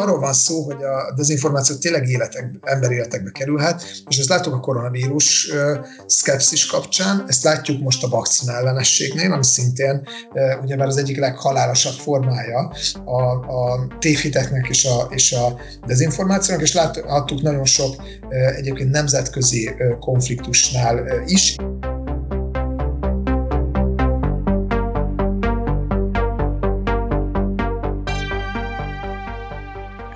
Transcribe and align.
arról 0.00 0.18
van 0.18 0.32
szó, 0.32 0.62
hogy 0.62 0.82
a 0.82 1.12
dezinformáció 1.16 1.76
tényleg 1.76 2.08
életek, 2.08 2.50
emberi 2.62 2.94
életekbe 2.94 3.30
kerülhet, 3.30 4.02
és 4.08 4.18
ezt 4.18 4.28
látjuk 4.28 4.54
a 4.54 4.60
koronavírus 4.60 5.52
szkepszis 6.06 6.66
kapcsán, 6.66 7.24
ezt 7.28 7.42
látjuk 7.42 7.82
most 7.82 8.04
a 8.04 8.08
vakcina 8.08 8.52
ellenességnél, 8.52 9.32
ami 9.32 9.44
szintén 9.44 10.02
ugye 10.62 10.76
már 10.76 10.86
az 10.86 10.96
egyik 10.96 11.18
leghalálosabb 11.18 11.94
formája 11.94 12.72
a, 13.04 13.22
a 13.32 13.86
tévhiteknek 13.98 14.68
és 14.68 14.84
a, 14.84 15.08
és 15.10 15.32
a 15.32 15.58
dezinformációnak, 15.86 16.62
és 16.62 16.72
láttuk 16.72 17.42
nagyon 17.42 17.64
sok 17.64 18.02
egyébként 18.56 18.90
nemzetközi 18.90 19.74
konfliktusnál 20.00 21.22
is. 21.26 21.56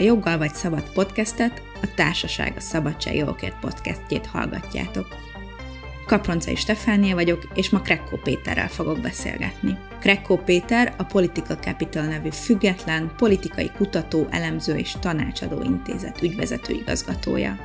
Joggal 0.04 0.38
vagy 0.38 0.54
Szabad 0.54 0.92
podcastet, 0.92 1.62
a 1.82 1.94
Társaság 1.94 2.52
a 2.56 2.60
Szabadság 2.60 3.14
Jogokért 3.14 3.58
podcastjét 3.60 4.26
hallgatjátok. 4.26 5.06
Kaproncai 6.06 6.54
Stefánia 6.54 7.14
vagyok, 7.14 7.48
és 7.54 7.70
ma 7.70 7.80
Krekkó 7.80 8.16
Péterrel 8.16 8.68
fogok 8.68 9.00
beszélgetni. 9.00 9.78
Krekkó 10.00 10.36
Péter 10.36 10.94
a 10.98 11.02
Political 11.02 11.56
Capital 11.56 12.04
nevű 12.04 12.28
független, 12.30 13.12
politikai 13.16 13.70
kutató, 13.76 14.26
elemző 14.30 14.76
és 14.76 14.94
tanácsadó 15.00 15.62
intézet 15.62 16.22
ügyvezető 16.22 16.74
igazgatója. 16.74 17.58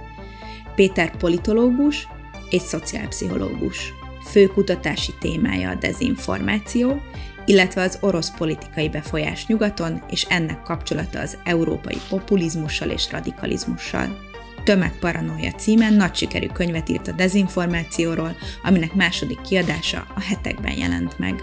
Péter 0.76 1.18
politológus 1.18 2.08
és 2.50 2.62
szociálpszichológus. 2.62 3.94
Fő 4.26 4.48
kutatási 4.48 5.14
témája 5.20 5.70
a 5.70 5.76
dezinformáció, 5.76 7.02
illetve 7.46 7.82
az 7.82 7.98
orosz 8.02 8.32
politikai 8.38 8.90
befolyás 8.90 9.48
nyugaton 9.48 10.02
és 10.10 10.24
ennek 10.24 10.62
kapcsolata 10.62 11.20
az 11.20 11.38
európai 11.44 11.98
populizmussal 12.10 12.90
és 12.90 13.12
radikalizmussal. 13.12 14.28
Tömegparanója 14.64 15.52
címen 15.52 15.94
nagy 15.94 16.16
sikerű 16.16 16.48
könyvet 16.48 16.90
írt 16.90 17.08
a 17.08 17.12
dezinformációról, 17.12 18.36
aminek 18.64 18.94
második 18.94 19.42
kiadása 19.42 20.06
a 20.16 20.22
hetekben 20.22 20.78
jelent 20.78 21.20
meg. 21.20 21.36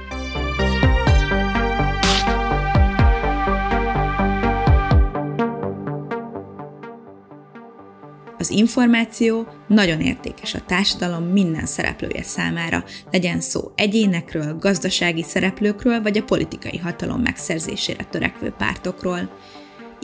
Az 8.46 8.52
információ 8.52 9.46
nagyon 9.68 10.00
értékes 10.00 10.54
a 10.54 10.64
társadalom 10.66 11.24
minden 11.24 11.66
szereplője 11.66 12.22
számára, 12.22 12.84
legyen 13.10 13.40
szó 13.40 13.72
egyénekről, 13.74 14.56
gazdasági 14.58 15.22
szereplőkről 15.22 16.02
vagy 16.02 16.18
a 16.18 16.22
politikai 16.22 16.78
hatalom 16.78 17.20
megszerzésére 17.20 18.04
törekvő 18.04 18.54
pártokról. 18.58 19.30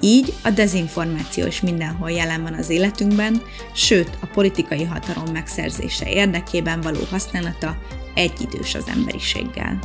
Így 0.01 0.35
a 0.45 0.51
dezinformáció 0.51 1.47
is 1.47 1.61
mindenhol 1.61 2.11
jelen 2.11 2.43
van 2.43 2.55
az 2.55 2.70
életünkben, 2.70 3.43
sőt 3.75 4.11
a 4.20 4.27
politikai 4.27 4.85
hatalom 4.85 5.33
megszerzése 5.33 6.11
érdekében 6.11 6.81
való 6.81 7.01
használata 7.11 7.77
egyidős 8.15 8.75
az 8.75 8.85
emberiséggel. 8.97 9.79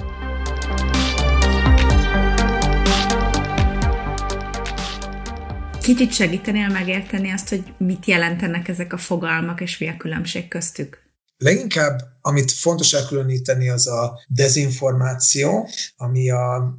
Kicsit 5.87 6.13
segítenél 6.13 6.67
megérteni 6.67 7.31
azt, 7.31 7.49
hogy 7.49 7.63
mit 7.77 8.05
jelentenek 8.05 8.67
ezek 8.67 8.93
a 8.93 8.97
fogalmak, 8.97 9.61
és 9.61 9.77
mi 9.77 9.87
a 9.87 9.97
különbség 9.97 10.47
köztük? 10.47 10.97
Leginkább, 11.37 11.99
amit 12.21 12.51
fontos 12.51 12.93
elkülöníteni, 12.93 13.69
az 13.69 13.87
a 13.87 14.19
dezinformáció, 14.27 15.69
ami 15.95 16.29
a 16.29 16.77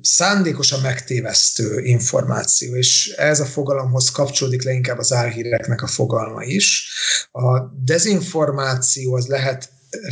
szándékosan 0.00 0.80
megtévesztő 0.80 1.80
információ, 1.84 2.76
és 2.76 3.08
ez 3.08 3.40
a 3.40 3.44
fogalomhoz 3.44 4.10
kapcsolódik 4.10 4.64
leginkább 4.64 4.98
az 4.98 5.12
álhíreknek 5.12 5.82
a 5.82 5.86
fogalma 5.86 6.42
is. 6.42 6.88
A 7.32 7.60
dezinformáció 7.84 9.14
az 9.14 9.26
lehet 9.26 9.70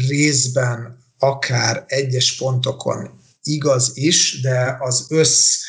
részben 0.09 0.99
akár 1.19 1.85
egyes 1.87 2.37
pontokon 2.37 3.23
igaz 3.45 3.91
is, 3.95 4.41
de 4.41 4.77
az 4.81 5.07
össz 5.09 5.63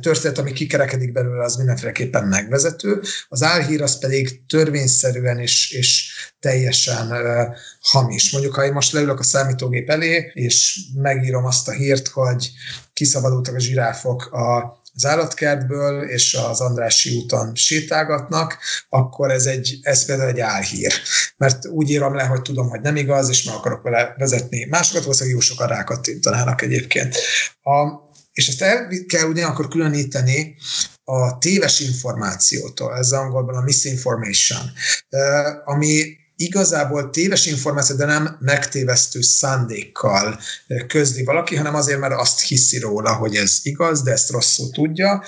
történet, 0.00 0.38
ami 0.38 0.52
kikerekedik 0.52 1.12
belőle, 1.12 1.44
az 1.44 1.56
mindenféleképpen 1.56 2.24
megvezető. 2.24 3.00
Az 3.28 3.42
álhír 3.42 3.82
az 3.82 3.98
pedig 3.98 4.46
törvényszerűen 4.46 5.38
és, 5.38 5.70
és 5.70 6.14
teljesen 6.40 7.10
uh, 7.10 7.56
hamis. 7.80 8.32
Mondjuk, 8.32 8.54
ha 8.54 8.64
én 8.64 8.72
most 8.72 8.92
leülök 8.92 9.18
a 9.18 9.22
számítógép 9.22 9.90
elé, 9.90 10.30
és 10.34 10.80
megírom 10.94 11.44
azt 11.44 11.68
a 11.68 11.72
hírt, 11.72 12.08
hogy 12.08 12.50
kiszabadultak 12.92 13.54
a 13.54 13.60
zsiráfok 13.60 14.32
a 14.32 14.81
az 14.94 15.06
állatkertből 15.06 16.02
és 16.02 16.34
az 16.34 16.60
Andrási 16.60 17.16
úton 17.16 17.54
sétálgatnak, 17.54 18.58
akkor 18.88 19.30
ez, 19.30 19.46
egy, 19.46 19.78
ez 19.82 20.04
például 20.04 20.28
egy 20.28 20.40
álhír. 20.40 20.92
Mert 21.36 21.66
úgy 21.66 21.90
írom 21.90 22.14
le, 22.14 22.24
hogy 22.24 22.42
tudom, 22.42 22.68
hogy 22.68 22.80
nem 22.80 22.96
igaz, 22.96 23.28
és 23.28 23.42
meg 23.42 23.54
akarok 23.54 23.82
vele 23.82 24.14
vezetni 24.18 24.64
másokat, 24.64 25.02
valószínűleg 25.02 25.38
jó 25.38 25.42
sokan 25.42 25.66
rákattintanának 25.66 26.62
egyébként. 26.62 27.16
A, 27.62 28.10
és 28.32 28.48
ezt 28.48 28.62
el 28.62 28.88
kell 29.06 29.28
ugyanakkor 29.28 29.68
különíteni 29.68 30.56
a 31.04 31.38
téves 31.38 31.80
információtól, 31.80 32.96
ez 32.96 33.12
angolban 33.12 33.54
a 33.54 33.60
misinformation, 33.62 34.70
ami 35.64 36.20
igazából 36.42 37.10
téves 37.10 37.46
információ, 37.46 37.96
de 37.96 38.04
nem 38.04 38.36
megtévesztő 38.40 39.20
szándékkal 39.20 40.38
közli 40.86 41.24
valaki, 41.24 41.56
hanem 41.56 41.74
azért, 41.74 42.00
mert 42.00 42.20
azt 42.20 42.40
hiszi 42.40 42.78
róla, 42.78 43.14
hogy 43.14 43.36
ez 43.36 43.58
igaz, 43.62 44.02
de 44.02 44.12
ezt 44.12 44.30
rosszul 44.30 44.70
tudja. 44.70 45.22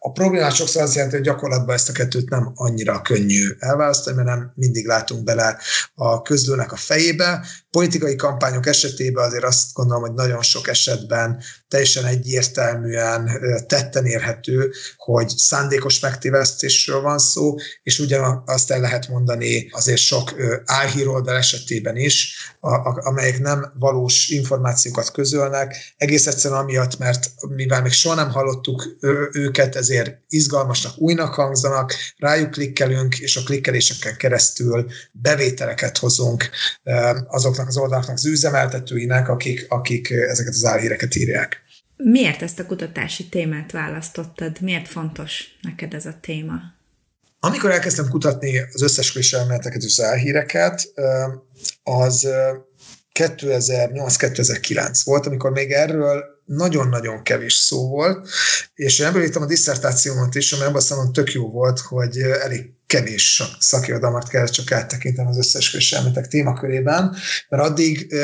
A 0.00 0.12
problémát 0.12 0.54
sokszor 0.54 0.82
az 0.82 0.94
jelenti, 0.94 1.16
hogy 1.16 1.24
gyakorlatban 1.24 1.74
ezt 1.74 1.88
a 1.88 1.92
kettőt 1.92 2.28
nem 2.28 2.52
annyira 2.54 3.02
könnyű 3.02 3.48
elválasztani, 3.58 4.16
mert 4.16 4.28
nem 4.28 4.52
mindig 4.54 4.86
látunk 4.86 5.24
bele 5.24 5.58
a 5.94 6.22
közlőnek 6.22 6.72
a 6.72 6.76
fejébe. 6.76 7.46
Politikai 7.70 8.16
kampányok 8.16 8.66
esetében 8.66 9.24
azért 9.24 9.44
azt 9.44 9.72
gondolom, 9.72 10.02
hogy 10.02 10.12
nagyon 10.12 10.42
sok 10.42 10.68
esetben 10.68 11.42
teljesen 11.68 12.04
egyértelműen 12.04 13.30
tetten 13.66 14.06
érhető, 14.06 14.72
hogy 14.96 15.28
szándékos 15.28 16.00
megtévesztésről 16.00 17.00
van 17.00 17.18
szó, 17.18 17.54
és 17.82 17.98
ugyanazt 17.98 18.70
el 18.70 18.80
lehet 18.80 19.08
mondani 19.08 19.68
azért 19.70 19.98
sok 19.98 20.34
álhíroldal 20.64 21.36
esetében 21.36 21.96
is, 21.96 22.36
amelyek 22.94 23.38
nem 23.38 23.72
valós 23.78 24.28
információkat 24.28 25.10
közölnek, 25.10 25.94
egész 25.96 26.26
egyszerűen 26.26 26.60
amiatt, 26.60 26.98
mert 26.98 27.30
mivel 27.48 27.82
még 27.82 27.92
soha 27.92 28.14
nem 28.14 28.30
hallottuk 28.30 28.96
őket, 29.32 29.76
ezért 29.76 30.18
izgalmasnak, 30.28 30.98
újnak 30.98 31.34
hangzanak, 31.34 31.94
rájuk 32.16 32.50
klikkelünk, 32.50 33.18
és 33.18 33.36
a 33.36 33.42
klikkeléseken 33.42 34.16
keresztül 34.16 34.86
bevételeket 35.12 35.98
hozunk 35.98 36.50
azoknak 37.58 37.68
az 37.68 37.76
oldalaknak, 37.76 38.16
az 38.16 38.26
üzemeltetőinek, 38.26 39.28
akik, 39.28 39.66
akik 39.68 40.10
ezeket 40.10 40.54
az 40.54 40.64
álhíreket 40.64 41.14
írják. 41.14 41.62
Miért 41.96 42.42
ezt 42.42 42.58
a 42.58 42.66
kutatási 42.66 43.28
témát 43.28 43.72
választottad? 43.72 44.60
Miért 44.60 44.88
fontos 44.88 45.44
neked 45.62 45.94
ez 45.94 46.06
a 46.06 46.18
téma? 46.20 46.60
Amikor 47.40 47.70
elkezdtem 47.70 48.08
kutatni 48.08 48.58
az 48.72 48.82
összes 48.82 49.32
elméleteket 49.32 49.82
és 49.82 49.98
az 49.98 50.04
elhíreket, 50.04 50.92
az 51.82 52.28
2008-2009 53.18 55.00
volt, 55.04 55.26
amikor 55.26 55.50
még 55.50 55.70
erről 55.70 56.24
nagyon-nagyon 56.48 57.22
kevés 57.22 57.54
szó 57.54 57.88
volt, 57.88 58.28
és 58.74 59.00
ebből 59.00 59.22
írtam 59.22 59.42
a 59.42 59.46
diszertációmat 59.46 60.34
is, 60.34 60.52
ami 60.52 60.64
abban 60.64 60.80
számomra 60.80 61.10
tök 61.10 61.32
jó 61.32 61.50
volt, 61.50 61.80
hogy 61.80 62.18
elég 62.18 62.72
kevés 62.86 63.42
szakirodalmat 63.58 64.28
kellett 64.28 64.50
csak 64.50 64.72
áttekintem 64.72 65.26
az 65.26 65.38
összes 65.38 65.92
elméletek 65.92 66.28
témakörében, 66.28 67.16
mert 67.48 67.62
addig 67.62 68.14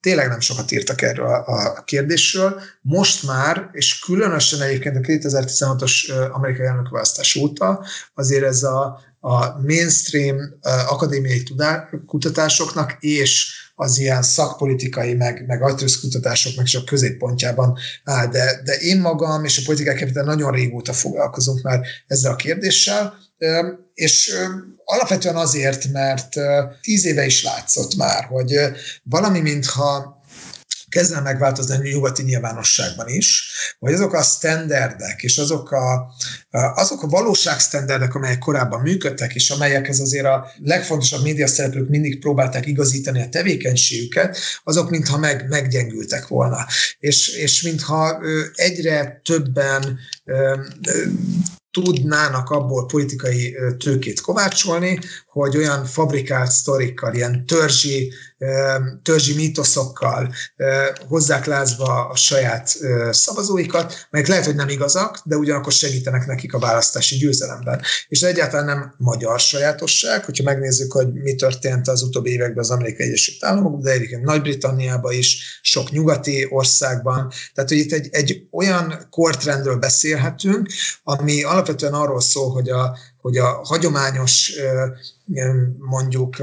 tényleg 0.00 0.28
nem 0.28 0.40
sokat 0.40 0.70
írtak 0.70 1.02
erről 1.02 1.26
a 1.26 1.82
kérdésről. 1.84 2.60
Most 2.80 3.26
már, 3.26 3.68
és 3.72 3.98
különösen 3.98 4.60
egyébként 4.60 4.96
a 4.96 5.00
2016-os 5.00 6.30
amerikai 6.32 6.66
elnökválasztás 6.66 7.34
óta, 7.36 7.84
azért 8.14 8.44
ez 8.44 8.62
a, 8.62 9.00
a 9.20 9.60
mainstream 9.60 10.36
akadémiai 10.88 11.42
kutatásoknak 12.06 12.96
és 13.00 13.58
az 13.74 13.98
ilyen 13.98 14.22
szakpolitikai, 14.22 15.14
meg, 15.14 15.46
meg 15.46 15.62
kutatásoknak 16.00 16.66
is 16.66 16.74
a 16.74 16.84
középpontjában 16.84 17.78
áll. 18.04 18.26
De, 18.26 18.60
de 18.64 18.74
én 18.74 19.00
magam 19.00 19.44
és 19.44 19.58
a 19.58 19.62
politikák 19.64 20.12
nagyon 20.24 20.52
régóta 20.52 20.92
foglalkozunk 20.92 21.62
már 21.62 21.80
ezzel 22.06 22.32
a 22.32 22.36
kérdéssel, 22.36 23.14
és 23.94 24.34
alapvetően 24.84 25.36
azért, 25.36 25.92
mert 25.92 26.34
tíz 26.80 27.04
éve 27.04 27.24
is 27.24 27.42
látszott 27.42 27.96
már, 27.96 28.24
hogy 28.24 28.54
valami 29.02 29.40
mintha 29.40 30.19
kezdene 30.90 31.20
megváltozni 31.20 31.74
a 31.74 31.82
nyugati 31.82 32.22
nyilvánosságban 32.22 33.08
is, 33.08 33.52
hogy 33.78 33.92
azok 33.92 34.12
a 34.12 34.22
standardek 34.22 35.22
és 35.22 35.38
azok 35.38 35.72
a, 35.72 36.14
azok 36.74 37.02
a 37.02 37.06
valóságstandardek, 37.06 38.14
amelyek 38.14 38.38
korábban 38.38 38.80
működtek, 38.80 39.34
és 39.34 39.50
amelyekhez 39.50 40.00
azért 40.00 40.26
a 40.26 40.46
legfontosabb 40.62 41.22
médiaszereplők 41.22 41.88
mindig 41.88 42.20
próbálták 42.20 42.66
igazítani 42.66 43.22
a 43.22 43.28
tevékenységüket, 43.28 44.38
azok 44.64 44.90
mintha 44.90 45.18
meg, 45.18 45.48
meggyengültek 45.48 46.26
volna. 46.26 46.66
És, 46.98 47.28
és 47.28 47.62
mintha 47.62 48.22
egyre 48.54 49.20
többen 49.24 49.98
tudnának 51.70 52.50
abból 52.50 52.86
politikai 52.86 53.56
tőkét 53.78 54.20
kovácsolni, 54.20 54.98
hogy 55.26 55.56
olyan 55.56 55.84
fabrikált 55.84 56.50
sztorikkal, 56.50 57.14
ilyen 57.14 57.46
törzsi, 57.46 58.12
törzsi 59.02 59.34
mítoszokkal 59.34 60.34
hozzák 61.08 61.44
lázba 61.44 62.08
a 62.08 62.16
saját 62.16 62.76
szavazóikat, 63.10 64.06
melyek 64.10 64.28
lehet, 64.28 64.44
hogy 64.44 64.54
nem 64.54 64.68
igazak, 64.68 65.20
de 65.24 65.36
ugyanakkor 65.36 65.72
segítenek 65.72 66.26
nekik 66.26 66.54
a 66.54 66.58
választási 66.58 67.16
győzelemben. 67.16 67.80
És 68.08 68.22
egyáltalán 68.22 68.64
nem 68.64 68.94
magyar 68.96 69.40
sajátosság, 69.40 70.24
hogyha 70.24 70.44
megnézzük, 70.44 70.92
hogy 70.92 71.12
mi 71.12 71.34
történt 71.34 71.88
az 71.88 72.02
utóbbi 72.02 72.30
években 72.30 72.58
az 72.58 72.70
Amerikai 72.70 73.06
Egyesült 73.06 73.44
Államokban, 73.44 73.80
de 73.80 73.90
egyébként 73.90 74.24
Nagy-Britanniában 74.24 75.12
is, 75.12 75.60
sok 75.62 75.90
nyugati 75.90 76.46
országban. 76.50 77.32
Tehát, 77.54 77.70
hogy 77.70 77.78
itt 77.78 77.92
egy, 77.92 78.08
egy 78.10 78.46
olyan 78.50 79.06
kortrendről 79.10 79.76
beszélhetünk, 79.76 80.68
ami 81.02 81.42
alapvetően 81.42 81.94
arról 81.94 82.20
szól, 82.20 82.50
hogy 82.50 82.68
a, 82.68 82.98
hogy 83.20 83.36
a 83.36 83.60
hagyományos 83.64 84.52
mondjuk 85.78 86.36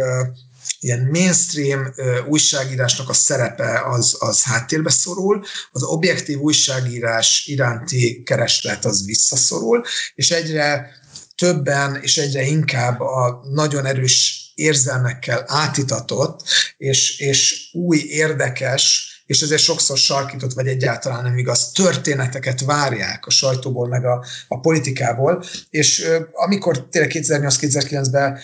ilyen 0.79 1.09
mainstream 1.11 1.93
újságírásnak 2.27 3.09
a 3.09 3.13
szerepe 3.13 3.81
az, 3.85 4.15
az 4.19 4.43
háttérbe 4.43 4.89
szorul, 4.89 5.45
az 5.71 5.83
objektív 5.83 6.39
újságírás 6.39 7.45
iránti 7.45 8.23
kereslet 8.23 8.85
az 8.85 9.05
visszaszorul, 9.05 9.83
és 10.15 10.31
egyre 10.31 10.95
többen 11.35 11.99
és 12.01 12.17
egyre 12.17 12.41
inkább 12.41 12.99
a 12.99 13.41
nagyon 13.51 13.85
erős 13.85 14.51
érzelmekkel 14.55 15.43
átitatott 15.47 16.43
és, 16.77 17.19
és 17.19 17.69
új 17.73 17.97
érdekes 17.97 19.06
és 19.27 19.41
ezért 19.41 19.61
sokszor 19.61 19.97
sarkított, 19.97 20.53
vagy 20.53 20.67
egyáltalán 20.67 21.23
nem 21.23 21.37
igaz, 21.37 21.71
történeteket 21.71 22.61
várják 22.61 23.25
a 23.25 23.29
sajtóból, 23.29 23.87
meg 23.87 24.05
a, 24.05 24.25
a 24.47 24.59
politikából, 24.59 25.43
és 25.69 26.07
amikor 26.33 26.87
tényleg 26.89 27.11
2008-2009-ben 27.13 28.37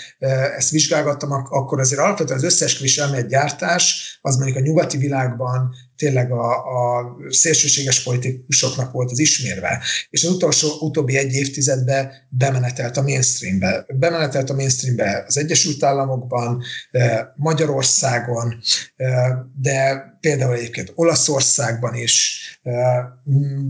ezt 0.57 0.69
vizsgálgattam, 0.69 1.31
akkor 1.31 1.79
azért 1.79 2.01
alapvetően 2.01 2.37
az 2.37 2.45
összeesküvés 2.45 2.97
elmélet 2.97 3.27
gyártás, 3.27 4.17
az 4.21 4.35
mondjuk 4.35 4.57
a 4.57 4.61
nyugati 4.61 4.97
világban 4.97 5.75
tényleg 6.03 6.31
a, 6.31 6.51
a 6.55 7.15
szélsőséges 7.29 8.03
politikusoknak 8.03 8.91
volt 8.91 9.11
az 9.11 9.19
ismérve. 9.19 9.83
És 10.09 10.23
az 10.23 10.29
utolsó, 10.29 10.69
utóbbi 10.79 11.17
egy 11.17 11.33
évtizedben 11.33 12.11
bemenetelt 12.29 12.97
a 12.97 13.01
mainstreambe. 13.01 13.85
Bemenetelt 13.93 14.49
a 14.49 14.53
mainstreambe 14.53 15.23
az 15.27 15.37
Egyesült 15.37 15.83
Államokban, 15.83 16.63
Magyarországon, 17.35 18.55
de 19.61 20.11
például 20.19 20.53
egyébként 20.53 20.91
Olaszországban 20.95 21.95
is, 21.95 22.41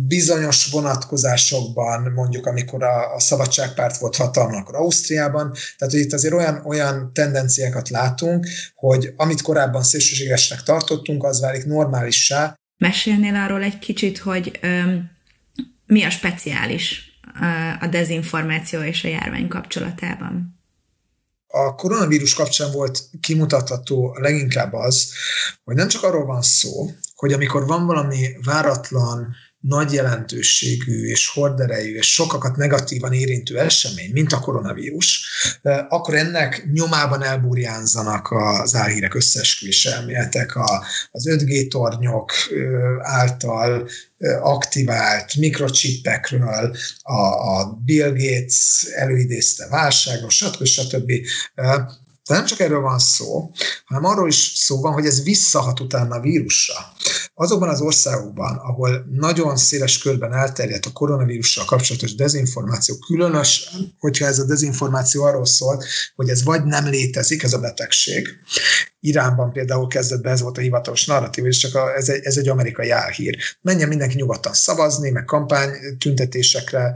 bizonyos 0.07 0.71
vonatkozásokban, 0.71 2.12
mondjuk 2.15 2.45
amikor 2.45 2.83
a, 2.83 3.15
a 3.15 3.19
szabadságpárt 3.19 3.97
volt 3.97 4.15
hatalma, 4.15 4.57
akkor 4.57 4.75
Ausztriában, 4.75 5.51
tehát 5.77 5.94
hogy 5.94 6.03
itt 6.03 6.13
azért 6.13 6.33
olyan, 6.33 6.62
olyan 6.65 7.12
tendenciákat 7.13 7.89
látunk, 7.89 8.47
hogy 8.88 9.13
amit 9.15 9.41
korábban 9.41 9.83
szélsőségesnek 9.83 10.63
tartottunk, 10.63 11.24
az 11.24 11.41
válik 11.41 11.65
normálissá. 11.65 12.56
Mesélnél 12.77 13.35
arról 13.35 13.63
egy 13.63 13.80
kicsit, 13.80 14.18
hogy 14.18 14.59
öm, 14.62 15.12
mi 15.85 16.03
a 16.03 16.09
speciális 16.09 17.12
a 17.80 17.88
dezinformáció 17.88 18.81
és 18.81 19.03
a 19.03 19.07
járvány 19.07 19.47
kapcsolatában? 19.47 20.62
a 21.56 21.75
koronavírus 21.75 22.33
kapcsán 22.33 22.71
volt 22.71 23.03
kimutatható 23.21 24.18
leginkább 24.19 24.74
az, 24.74 25.12
hogy 25.63 25.75
nem 25.75 25.88
csak 25.88 26.03
arról 26.03 26.25
van 26.25 26.41
szó, 26.41 26.89
hogy 27.15 27.33
amikor 27.33 27.65
van 27.65 27.85
valami 27.85 28.27
váratlan, 28.44 29.35
nagy 29.68 29.94
jelentőségű 29.94 31.06
és 31.06 31.27
horderejű 31.27 31.95
és 31.95 32.13
sokakat 32.13 32.56
negatívan 32.56 33.13
érintő 33.13 33.60
esemény, 33.60 34.12
mint 34.12 34.33
a 34.33 34.39
koronavírus, 34.39 35.25
akkor 35.89 36.13
ennek 36.13 36.68
nyomában 36.74 37.24
elburjánzanak 37.24 38.31
az 38.31 38.75
álhírek 38.75 39.13
összeesküvés 39.13 39.86
elméletek, 39.86 40.56
az 41.12 41.27
5G 41.30 41.68
tornyok 41.68 42.31
által 43.00 43.89
aktivált 44.42 45.36
mikrochippekről, 45.36 46.75
a, 47.01 47.63
Bill 47.86 48.09
Gates 48.09 48.86
előidézte 48.95 49.68
válságról, 49.68 50.30
stb. 50.30 50.66
stb. 50.66 51.12
De 52.30 52.36
nem 52.36 52.46
csak 52.46 52.60
erről 52.60 52.81
van 52.81 53.00
szó, 53.00 53.52
hanem 53.86 54.06
arról 54.06 54.28
is 54.28 54.52
szó 54.56 54.81
van, 54.81 54.94
hogy 54.94 55.06
ez 55.06 55.24
visszahat 55.24 55.80
utána 55.80 56.16
a 56.16 56.20
vírusra. 56.20 56.75
Azokban 57.34 57.70
az 57.70 57.81
országokban, 57.81 58.56
ahol 58.56 59.06
nagyon 59.12 59.58
széles 59.58 59.98
körben 59.98 60.34
elterjedt 60.34 60.86
a 60.86 60.92
koronavírussal 60.92 61.66
kapcsolatos 61.66 62.16
dezinformáció, 62.16 62.96
különösen, 62.96 63.96
hogyha 64.00 64.25
ez 64.25 64.40
a 64.40 64.46
dezinformáció 64.46 65.24
arról 65.24 65.46
szólt, 65.46 65.86
hogy 66.16 66.30
ez 66.30 66.44
vagy 66.44 66.64
nem 66.64 66.88
létezik, 66.88 67.44
ez 67.44 67.54
a 67.54 67.60
betegség. 67.60 68.28
Iránban 69.00 69.52
például 69.52 69.88
kezdett 69.88 70.22
be, 70.22 70.30
ez 70.30 70.42
volt 70.42 70.58
a 70.58 70.62
hivatalos 70.62 71.06
narratív, 71.06 71.46
és 71.46 71.58
csak 71.58 71.76
a, 71.76 71.96
ez, 71.96 72.10
egy, 72.10 72.24
ez 72.24 72.38
egy 72.38 72.48
amerikai 72.48 72.90
álhír. 72.90 73.38
Menjen 73.62 73.88
mindenki 73.88 74.16
nyugodtan 74.16 74.54
szavazni, 74.54 75.10
meg 75.10 75.26
kampány 75.26 75.69
tüntetésekre, 76.00 76.94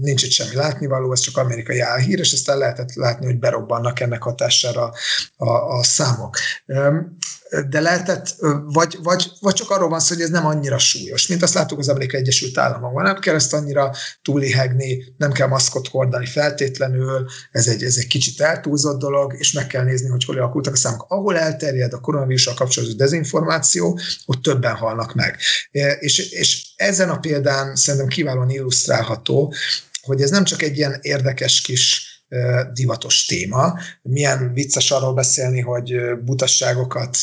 nincs 0.00 0.22
itt 0.22 0.30
semmi 0.30 0.54
látnivaló, 0.54 1.12
ez 1.12 1.20
csak 1.20 1.36
amerikai 1.36 1.80
álhír, 1.80 2.18
és 2.18 2.32
aztán 2.32 2.58
lehetett 2.58 2.94
látni, 2.94 3.26
hogy 3.26 3.38
berobbannak 3.38 4.00
ennek 4.00 4.21
hatására 4.22 4.92
a, 5.36 5.50
a 5.50 5.82
számok 5.82 6.36
de 7.68 7.80
lehetett, 7.80 8.36
vagy, 8.64 8.98
vagy, 9.02 9.30
vagy 9.40 9.54
csak 9.54 9.70
arról 9.70 9.88
van 9.88 10.00
szó, 10.00 10.14
hogy 10.14 10.22
ez 10.22 10.30
nem 10.30 10.46
annyira 10.46 10.78
súlyos, 10.78 11.26
mint 11.26 11.42
azt 11.42 11.54
láttuk 11.54 11.78
az 11.78 11.88
Amerikai 11.88 12.20
Egyesült 12.20 12.58
Államokban. 12.58 13.02
Nem 13.02 13.18
kell 13.18 13.34
ezt 13.34 13.54
annyira 13.54 13.94
túlihegni, 14.22 15.14
nem 15.16 15.32
kell 15.32 15.48
maszkot 15.48 15.88
hordani 15.88 16.26
feltétlenül, 16.26 17.26
ez 17.50 17.66
egy, 17.66 17.82
ez 17.82 17.96
egy 17.96 18.06
kicsit 18.06 18.40
eltúlzott 18.40 18.98
dolog, 18.98 19.34
és 19.38 19.52
meg 19.52 19.66
kell 19.66 19.84
nézni, 19.84 20.08
hogy 20.08 20.24
hol 20.24 20.36
alakultak 20.36 20.72
a 20.72 20.76
számok. 20.76 21.04
Ahol 21.08 21.38
elterjed 21.38 21.92
a 21.92 22.00
koronavírussal 22.00 22.54
kapcsolatos 22.54 22.94
dezinformáció, 22.94 23.98
ott 24.26 24.42
többen 24.42 24.74
halnak 24.74 25.14
meg. 25.14 25.36
És, 25.98 26.18
és 26.18 26.72
ezen 26.76 27.10
a 27.10 27.18
példán 27.18 27.76
szerintem 27.76 28.08
kiválóan 28.08 28.50
illusztrálható, 28.50 29.54
hogy 30.02 30.22
ez 30.22 30.30
nem 30.30 30.44
csak 30.44 30.62
egy 30.62 30.76
ilyen 30.76 30.98
érdekes 31.00 31.60
kis 31.60 32.11
divatos 32.72 33.24
téma. 33.24 33.78
Milyen 34.02 34.52
vicces 34.52 34.90
arról 34.90 35.14
beszélni, 35.14 35.60
hogy 35.60 35.94
butasságokat 36.24 37.18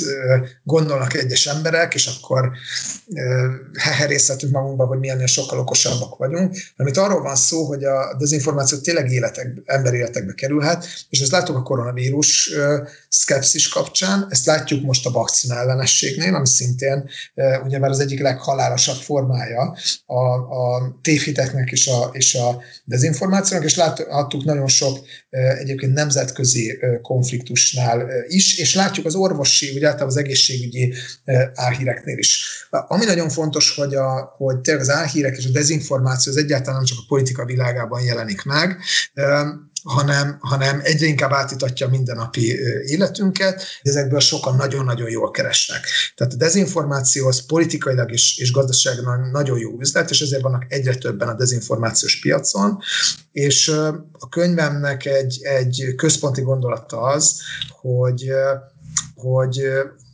gondolnak 0.63 1.13
egyes 1.13 1.47
emberek, 1.47 1.93
és 1.93 2.07
akkor 2.07 2.51
heherészhetünk 3.79 4.51
magunkba, 4.51 4.85
hogy 4.85 4.99
milyen 4.99 5.27
sokkal 5.27 5.59
okosabbak 5.59 6.17
vagyunk. 6.17 6.55
Itt 6.77 6.97
arról 6.97 7.21
van 7.21 7.35
szó, 7.35 7.65
hogy 7.65 7.83
a 7.83 8.15
dezinformáció 8.17 8.77
tényleg 8.77 9.11
életek, 9.11 9.61
emberi 9.65 9.97
életekbe 9.97 10.33
kerülhet, 10.33 10.85
és 11.09 11.19
ezt 11.19 11.31
látjuk 11.31 11.57
a 11.57 11.61
koronavírus 11.61 12.51
szkepszis 13.09 13.67
kapcsán, 13.67 14.27
ezt 14.29 14.45
látjuk 14.45 14.83
most 14.83 15.05
a 15.05 15.11
vakcina 15.11 15.55
ellenességnél, 15.55 16.35
ami 16.35 16.47
szintén 16.47 17.09
ugye 17.63 17.79
már 17.79 17.89
az 17.89 17.99
egyik 17.99 18.19
leghalálosabb 18.19 18.97
formája 18.97 19.77
a, 20.05 20.23
a 20.33 20.97
tévhiteknek 21.01 21.71
és 21.71 21.87
a, 21.87 22.09
és 22.11 22.35
a 22.35 22.61
dezinformációnak, 22.83 23.65
és 23.65 23.75
láttuk 23.75 24.43
nagyon 24.43 24.67
sok 24.67 24.98
egyébként 25.59 25.93
nemzetközi 25.93 26.79
konfliktusnál 27.01 28.07
is, 28.27 28.57
és 28.57 28.75
látjuk 28.75 29.05
az 29.05 29.15
orvosi, 29.15 29.73
vagy 29.73 29.83
általában 29.83 30.07
az 30.07 30.17
egészségügyi 30.17 30.93
álhíreknél 31.53 32.17
is. 32.17 32.43
Ami 32.69 33.05
nagyon 33.05 33.29
fontos, 33.29 33.75
hogy, 33.75 33.95
a, 33.95 34.33
hogy 34.37 34.59
tényleg 34.59 34.83
az 34.83 34.89
álhírek 34.89 35.37
és 35.37 35.45
a 35.45 35.51
dezinformáció 35.51 36.31
az 36.31 36.37
egyáltalán 36.37 36.75
nem 36.75 36.85
csak 36.85 36.97
a 37.01 37.05
politika 37.07 37.45
világában 37.45 38.01
jelenik 38.01 38.43
meg, 38.43 38.77
hanem, 39.83 40.37
hanem 40.39 40.79
egyre 40.83 41.05
inkább 41.05 41.31
átítatja 41.31 41.87
a 41.87 41.89
mindennapi 41.89 42.57
életünket, 42.85 43.63
ezekből 43.81 44.19
sokan 44.19 44.55
nagyon-nagyon 44.55 45.09
jól 45.09 45.31
keresnek. 45.31 45.87
Tehát 46.15 46.33
a 46.33 46.37
dezinformáció 46.37 47.27
az 47.27 47.45
politikailag 47.45 48.11
és, 48.11 48.37
és 48.37 48.51
gazdaságilag 48.51 49.31
nagyon 49.31 49.57
jó 49.59 49.79
üzlet, 49.79 50.09
és 50.09 50.21
ezért 50.21 50.41
vannak 50.41 50.65
egyre 50.67 50.95
többen 50.95 51.27
a 51.27 51.35
dezinformációs 51.35 52.19
piacon, 52.19 52.79
és 53.31 53.67
a 54.11 54.29
könyvemnek 54.29 55.05
egy, 55.05 55.39
egy 55.43 55.93
központi 55.95 56.41
gondolata 56.41 57.01
az, 57.01 57.41
hogy, 57.81 58.31
hogy 59.15 59.61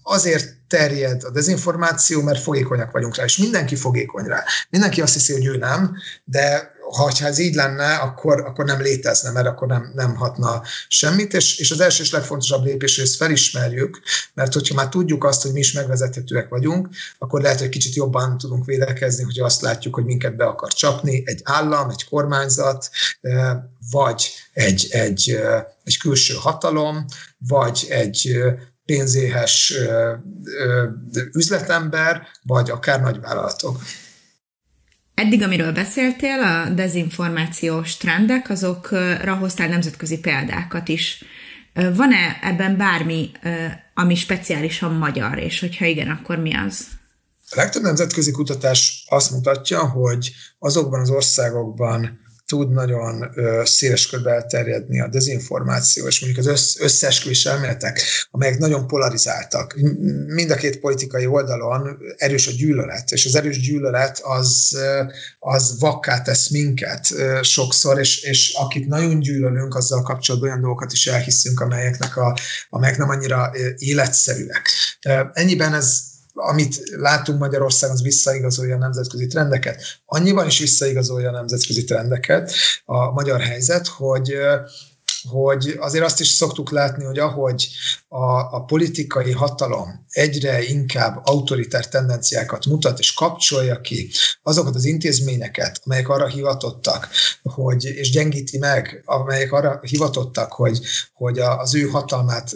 azért 0.03 0.55
terjed 0.67 1.23
a 1.23 1.31
dezinformáció, 1.31 2.21
mert 2.21 2.39
fogékonyak 2.39 2.91
vagyunk 2.91 3.15
rá, 3.15 3.23
és 3.23 3.37
mindenki 3.37 3.75
fogékony 3.75 4.25
rá. 4.25 4.43
Mindenki 4.69 5.01
azt 5.01 5.13
hiszi, 5.13 5.33
hogy 5.33 5.45
ő 5.45 5.57
nem, 5.57 5.95
de 6.23 6.74
ha 6.91 7.11
ez 7.19 7.37
így 7.37 7.55
lenne, 7.55 7.95
akkor, 7.95 8.41
akkor 8.41 8.65
nem 8.65 8.81
létezne, 8.81 9.31
mert 9.31 9.47
akkor 9.47 9.67
nem, 9.67 9.91
nem 9.95 10.15
hatna 10.15 10.61
semmit, 10.87 11.33
és, 11.33 11.57
és 11.57 11.71
az 11.71 11.79
első 11.79 12.03
és 12.03 12.11
legfontosabb 12.11 12.63
lépés, 12.63 12.95
hogy 12.95 13.05
ezt 13.05 13.15
felismerjük, 13.15 13.99
mert 14.33 14.53
hogyha 14.53 14.75
már 14.75 14.89
tudjuk 14.89 15.23
azt, 15.23 15.41
hogy 15.41 15.51
mi 15.51 15.59
is 15.59 15.71
megvezethetőek 15.71 16.49
vagyunk, 16.49 16.89
akkor 17.17 17.41
lehet, 17.41 17.59
hogy 17.59 17.69
kicsit 17.69 17.95
jobban 17.95 18.37
tudunk 18.37 18.65
védekezni, 18.65 19.23
hogy 19.23 19.39
azt 19.39 19.61
látjuk, 19.61 19.95
hogy 19.95 20.05
minket 20.05 20.35
be 20.35 20.45
akar 20.45 20.73
csapni 20.73 21.23
egy 21.25 21.41
állam, 21.43 21.89
egy 21.89 22.05
kormányzat, 22.05 22.89
vagy 23.91 24.29
egy, 24.53 24.87
egy, 24.89 25.39
egy 25.83 25.97
külső 25.97 26.33
hatalom, 26.33 27.05
vagy 27.37 27.85
egy 27.89 28.37
pénzéhes 28.85 29.73
üzletember, 31.33 32.27
vagy 32.43 32.69
akár 32.69 33.01
nagyvállalatok. 33.01 33.79
Eddig, 35.15 35.43
amiről 35.43 35.71
beszéltél, 35.71 36.39
a 36.39 36.69
dezinformációs 36.69 37.97
trendek, 37.97 38.49
azokra 38.49 39.35
hoztál 39.35 39.67
nemzetközi 39.67 40.19
példákat 40.19 40.87
is. 40.87 41.23
Van-e 41.73 42.39
ebben 42.41 42.77
bármi, 42.77 43.31
ami 43.93 44.15
speciálisan 44.15 44.93
magyar, 44.93 45.37
és 45.37 45.59
hogyha 45.59 45.85
igen, 45.85 46.09
akkor 46.09 46.37
mi 46.37 46.55
az? 46.55 46.87
A 47.49 47.55
legtöbb 47.55 47.83
nemzetközi 47.83 48.31
kutatás 48.31 49.05
azt 49.09 49.31
mutatja, 49.31 49.89
hogy 49.89 50.31
azokban 50.59 50.99
az 50.99 51.09
országokban, 51.09 52.19
tud 52.47 52.71
nagyon 52.71 53.31
széles 53.63 54.07
körbe 54.07 54.31
elterjedni 54.31 55.01
a 55.01 55.07
dezinformáció, 55.07 56.07
és 56.07 56.19
mondjuk 56.19 56.45
az 56.45 56.51
össz, 56.51 56.79
összeesküvés 56.79 57.45
elméletek, 57.45 58.01
amelyek 58.31 58.57
nagyon 58.57 58.87
polarizáltak. 58.87 59.75
Mind 60.27 60.51
a 60.51 60.55
két 60.55 60.79
politikai 60.79 61.25
oldalon 61.25 61.97
erős 62.17 62.47
a 62.47 62.51
gyűlölet, 62.51 63.11
és 63.11 63.25
az 63.25 63.35
erős 63.35 63.59
gyűlölet 63.59 64.19
az, 64.23 64.77
az 65.39 65.79
vakká 65.79 66.21
tesz 66.21 66.49
minket 66.49 67.07
sokszor, 67.41 67.99
és, 67.99 68.21
és 68.21 68.53
akit 68.53 68.87
nagyon 68.87 69.19
gyűlölünk, 69.19 69.75
azzal 69.75 70.01
kapcsolatban 70.01 70.49
olyan 70.49 70.61
dolgokat 70.61 70.91
is 70.91 71.07
elhiszünk, 71.07 71.59
amelyeknek 71.59 72.17
a, 72.17 72.37
amelyek 72.69 72.97
nem 72.97 73.09
annyira 73.09 73.51
életszerűek. 73.77 74.69
Ennyiben 75.33 75.73
ez 75.73 76.13
amit 76.35 76.81
látunk 76.97 77.39
Magyarországon, 77.39 77.95
az 77.95 78.01
visszaigazolja 78.01 78.75
a 78.75 78.79
nemzetközi 78.79 79.27
trendeket. 79.27 79.83
Annyiban 80.05 80.47
is 80.47 80.59
visszaigazolja 80.59 81.29
a 81.29 81.31
nemzetközi 81.31 81.83
trendeket 81.83 82.51
a 82.85 83.11
magyar 83.11 83.39
helyzet, 83.39 83.87
hogy 83.87 84.33
hogy 85.29 85.75
azért 85.79 86.05
azt 86.05 86.19
is 86.19 86.27
szoktuk 86.27 86.71
látni, 86.71 87.03
hogy 87.03 87.19
ahogy 87.19 87.67
a, 88.07 88.55
a 88.55 88.63
politikai 88.67 89.31
hatalom 89.31 90.05
egyre 90.09 90.63
inkább 90.63 91.21
autoritár 91.23 91.87
tendenciákat 91.87 92.65
mutat 92.65 92.99
és 92.99 93.13
kapcsolja 93.13 93.81
ki 93.81 94.11
azokat 94.43 94.75
az 94.75 94.85
intézményeket, 94.85 95.81
amelyek 95.83 96.09
arra 96.09 96.27
hivatottak, 96.27 97.09
hogy, 97.43 97.85
és 97.85 98.11
gyengíti 98.11 98.57
meg, 98.57 99.01
amelyek 99.05 99.51
arra 99.51 99.79
hivatottak, 99.81 100.51
hogy, 100.53 100.79
hogy 101.13 101.39
az 101.39 101.75
ő 101.75 101.81
hatalmát 101.81 102.51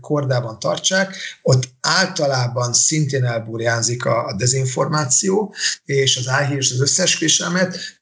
kordában 0.00 0.58
tartsák, 0.58 1.16
ott 1.42 1.68
általában 1.80 2.72
szintén 2.72 3.24
elburjánzik 3.24 4.04
a, 4.04 4.26
a 4.26 4.34
dezinformáció, 4.36 5.54
és 5.84 6.16
az 6.16 6.28
álhír 6.28 6.56
és 6.56 6.72
az 6.72 6.80
összeesküvés 6.80 7.42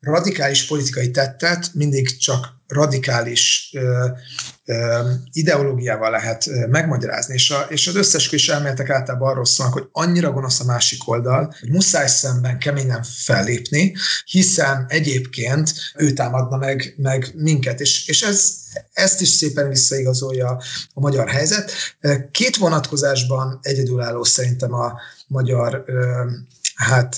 radikális 0.01 0.67
politikai 0.67 1.11
tettet 1.11 1.75
mindig 1.75 2.17
csak 2.17 2.58
radikális 2.69 3.71
ö, 3.75 4.07
ö, 4.65 5.11
ideológiával 5.33 6.11
lehet 6.11 6.51
megmagyarázni, 6.69 7.35
és, 7.35 7.51
a, 7.51 7.67
és 7.69 7.87
az 7.87 7.97
összes 7.97 8.49
elméletek 8.49 8.91
általában 8.91 9.31
arról 9.31 9.45
szólnak, 9.45 9.75
hogy 9.79 9.89
annyira 9.93 10.33
gonosz 10.33 10.61
a 10.61 10.65
másik 10.65 11.09
oldal, 11.09 11.55
hogy 11.61 11.71
muszáj 11.71 12.07
szemben 12.07 12.59
keményen 12.59 13.03
fellépni, 13.03 13.95
hiszen 14.25 14.85
egyébként 14.89 15.73
ő 15.97 16.13
támadna 16.13 16.57
meg, 16.57 16.95
meg 16.97 17.33
minket, 17.35 17.81
és, 17.81 18.09
és 18.09 18.23
ez, 18.23 18.55
ezt 18.93 19.21
is 19.21 19.29
szépen 19.29 19.69
visszaigazolja 19.69 20.63
a 20.95 21.01
magyar 21.01 21.29
helyzet. 21.29 21.73
Két 22.31 22.57
vonatkozásban 22.57 23.59
egyedülálló 23.63 24.25
szerintem 24.25 24.73
a 24.73 25.01
magyar 25.27 25.85
hát 26.75 27.17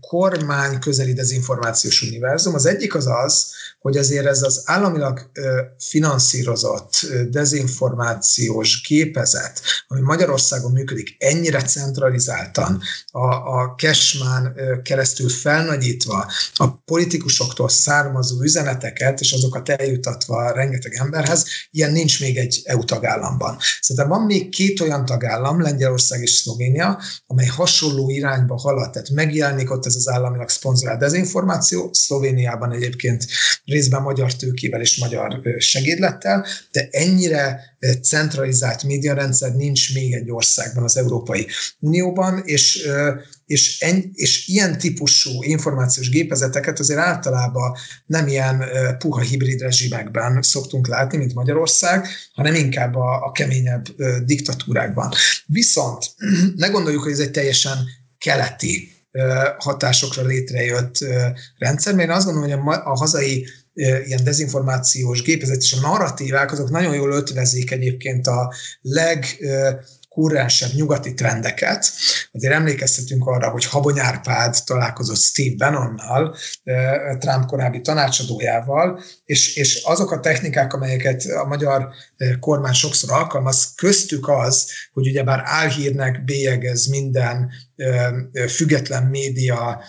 kormány 0.00 0.78
közeli 0.78 1.12
dezinformációs 1.12 2.02
univerzum. 2.02 2.54
Az 2.54 2.66
egyik 2.66 2.94
az 2.94 3.06
az, 3.06 3.46
hogy 3.82 3.96
azért 3.96 4.26
ez 4.26 4.42
az 4.42 4.62
államilag 4.64 5.30
finanszírozott 5.78 6.90
dezinformációs 7.30 8.80
képezet, 8.80 9.60
ami 9.86 10.00
Magyarországon 10.00 10.72
működik 10.72 11.16
ennyire 11.18 11.62
centralizáltan, 11.62 12.80
a, 13.10 13.26
a 13.26 13.74
Cashman 13.76 14.54
keresztül 14.82 15.28
felnagyítva, 15.28 16.30
a 16.54 16.82
politikusoktól 16.84 17.68
származó 17.68 18.42
üzeneteket, 18.42 19.20
és 19.20 19.32
azokat 19.32 19.68
eljutatva 19.68 20.52
rengeteg 20.52 20.94
emberhez, 20.94 21.46
ilyen 21.70 21.92
nincs 21.92 22.20
még 22.20 22.36
egy 22.36 22.60
EU 22.64 22.84
tagállamban. 22.84 23.58
Szerintem 23.80 24.10
van 24.10 24.26
még 24.26 24.48
két 24.48 24.80
olyan 24.80 25.04
tagállam, 25.04 25.60
Lengyelország 25.60 26.22
és 26.22 26.30
Szlovénia, 26.30 27.00
amely 27.26 27.46
hasonló 27.46 28.10
irányba 28.10 28.56
halad, 28.58 28.90
tehát 28.90 29.10
megjelenik 29.10 29.70
ott 29.70 29.86
ez 29.86 29.94
az 29.94 30.08
államilag 30.08 30.48
szponzorált 30.48 30.98
dezinformáció, 30.98 31.90
Szlovéniában 31.92 32.72
egyébként 32.72 33.26
részben 33.72 34.02
magyar 34.02 34.34
tőkével 34.34 34.80
és 34.80 34.96
magyar 34.96 35.40
segédlettel, 35.58 36.46
de 36.72 36.88
ennyire 36.90 37.60
centralizált 38.02 38.82
médiarendszer 38.82 39.54
nincs 39.54 39.94
még 39.94 40.12
egy 40.12 40.30
országban 40.30 40.84
az 40.84 40.96
Európai 40.96 41.46
Unióban, 41.78 42.42
és, 42.44 42.88
és, 43.46 43.80
en, 43.80 44.10
és 44.12 44.48
ilyen 44.48 44.78
típusú 44.78 45.42
információs 45.42 46.08
gépezeteket 46.08 46.78
azért 46.78 47.00
általában 47.00 47.76
nem 48.06 48.28
ilyen 48.28 48.64
puha 48.98 49.20
hibrid 49.20 49.60
rezsimekben 49.60 50.42
szoktunk 50.42 50.88
látni, 50.88 51.18
mint 51.18 51.34
Magyarország, 51.34 52.06
hanem 52.32 52.54
inkább 52.54 52.94
a, 52.94 53.24
a 53.24 53.32
keményebb 53.32 53.84
diktatúrákban. 54.24 55.12
Viszont 55.46 56.10
ne 56.56 56.68
gondoljuk, 56.68 57.02
hogy 57.02 57.12
ez 57.12 57.18
egy 57.18 57.30
teljesen 57.30 57.76
keleti 58.18 58.90
hatásokra 59.58 60.22
létrejött 60.22 60.98
rendszer, 61.58 61.94
mert 61.94 62.08
én 62.08 62.14
azt 62.14 62.24
gondolom, 62.24 62.50
hogy 62.50 62.74
a, 62.74 62.90
a 62.90 62.96
hazai 62.96 63.46
ilyen 63.74 64.24
dezinformációs 64.24 65.22
gépezet 65.22 65.62
és 65.62 65.72
a 65.72 65.80
narratívák, 65.80 66.52
azok 66.52 66.70
nagyon 66.70 66.94
jól 66.94 67.12
ötvezik 67.12 67.70
egyébként 67.70 68.26
a 68.26 68.54
leg 68.80 69.26
kurrensebb 70.12 70.72
nyugati 70.72 71.14
trendeket. 71.14 71.92
Azért 72.32 72.54
emlékeztetünk 72.54 73.26
arra, 73.26 73.50
hogy 73.50 73.64
Habony 73.64 73.98
Árpád 73.98 74.56
találkozott 74.64 75.16
Steve 75.16 75.54
Bannonnal, 75.56 76.36
Trump 77.18 77.46
korábbi 77.46 77.80
tanácsadójával, 77.80 79.02
és, 79.24 79.56
és 79.56 79.82
azok 79.84 80.10
a 80.10 80.20
technikák, 80.20 80.72
amelyeket 80.72 81.24
a 81.24 81.44
magyar 81.44 81.88
kormány 82.40 82.72
sokszor 82.72 83.10
alkalmaz, 83.10 83.74
köztük 83.74 84.28
az, 84.28 84.70
hogy 84.92 85.06
ugyebár 85.06 85.42
álhírnek 85.44 86.24
bélyegez 86.24 86.86
minden 86.86 87.50
független 88.48 89.02
média 89.02 89.82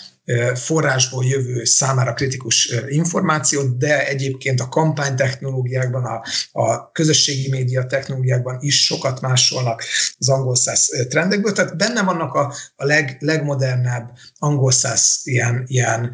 forrásból 0.55 1.25
jövő 1.25 1.63
számára 1.63 2.13
kritikus 2.13 2.73
információt, 2.87 3.77
de 3.77 4.07
egyébként 4.07 4.59
a 4.59 4.69
kampánytechnológiákban, 4.69 6.03
a, 6.05 6.23
a 6.51 6.91
közösségi 6.91 7.49
média 7.49 7.85
technológiákban 7.85 8.57
is 8.59 8.85
sokat 8.85 9.21
másolnak 9.21 9.83
az 10.17 10.29
angol 10.29 10.55
száz 10.55 10.89
trendekből. 11.09 11.51
Tehát 11.51 11.77
benne 11.77 12.03
vannak 12.03 12.33
a, 12.33 12.53
a 12.75 12.85
leg, 12.85 13.17
legmodernebb 13.19 14.11
angol 14.37 14.71
száz 14.71 15.19
ilyen, 15.23 15.63
ilyen 15.67 16.11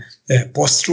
post 0.51 0.89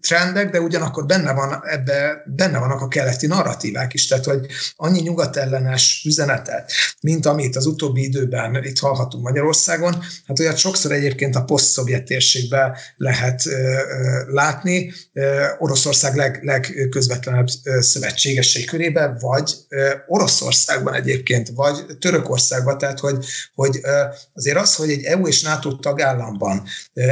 trendek, 0.00 0.50
de 0.50 0.60
ugyanakkor 0.60 1.06
benne, 1.06 1.32
van, 1.32 1.62
ebbe, 1.66 2.22
benne 2.26 2.58
vannak 2.58 2.80
a 2.80 2.88
keleti 2.88 3.26
narratívák 3.26 3.94
is, 3.94 4.06
tehát 4.06 4.24
hogy 4.24 4.46
annyi 4.76 5.00
nyugatellenes 5.00 6.02
üzenetet, 6.06 6.72
mint 7.00 7.26
amit 7.26 7.56
az 7.56 7.66
utóbbi 7.66 8.02
időben 8.02 8.64
itt 8.64 8.78
hallhatunk 8.78 9.24
Magyarországon, 9.24 10.02
hát 10.26 10.38
olyat 10.38 10.56
sokszor 10.56 10.92
egyébként 10.92 11.36
a 11.36 11.44
poszt-szovjet 11.44 12.04
térségben 12.34 12.76
lehet 12.96 13.42
látni, 14.26 14.92
Oroszország 15.58 16.14
leg, 16.14 16.40
legközvetlenebb 16.42 17.46
szövetségesei 17.80 18.64
körében, 18.64 19.16
vagy 19.20 19.54
Oroszországban 20.06 20.94
egyébként, 20.94 21.48
vagy 21.54 21.84
Törökországban, 22.00 22.78
tehát 22.78 22.98
hogy, 23.00 23.24
hogy 23.54 23.80
azért 24.32 24.58
az, 24.58 24.74
hogy 24.74 24.90
egy 24.90 25.04
EU 25.04 25.26
és 25.26 25.42
NATO 25.42 25.76
tagállamban 25.76 26.62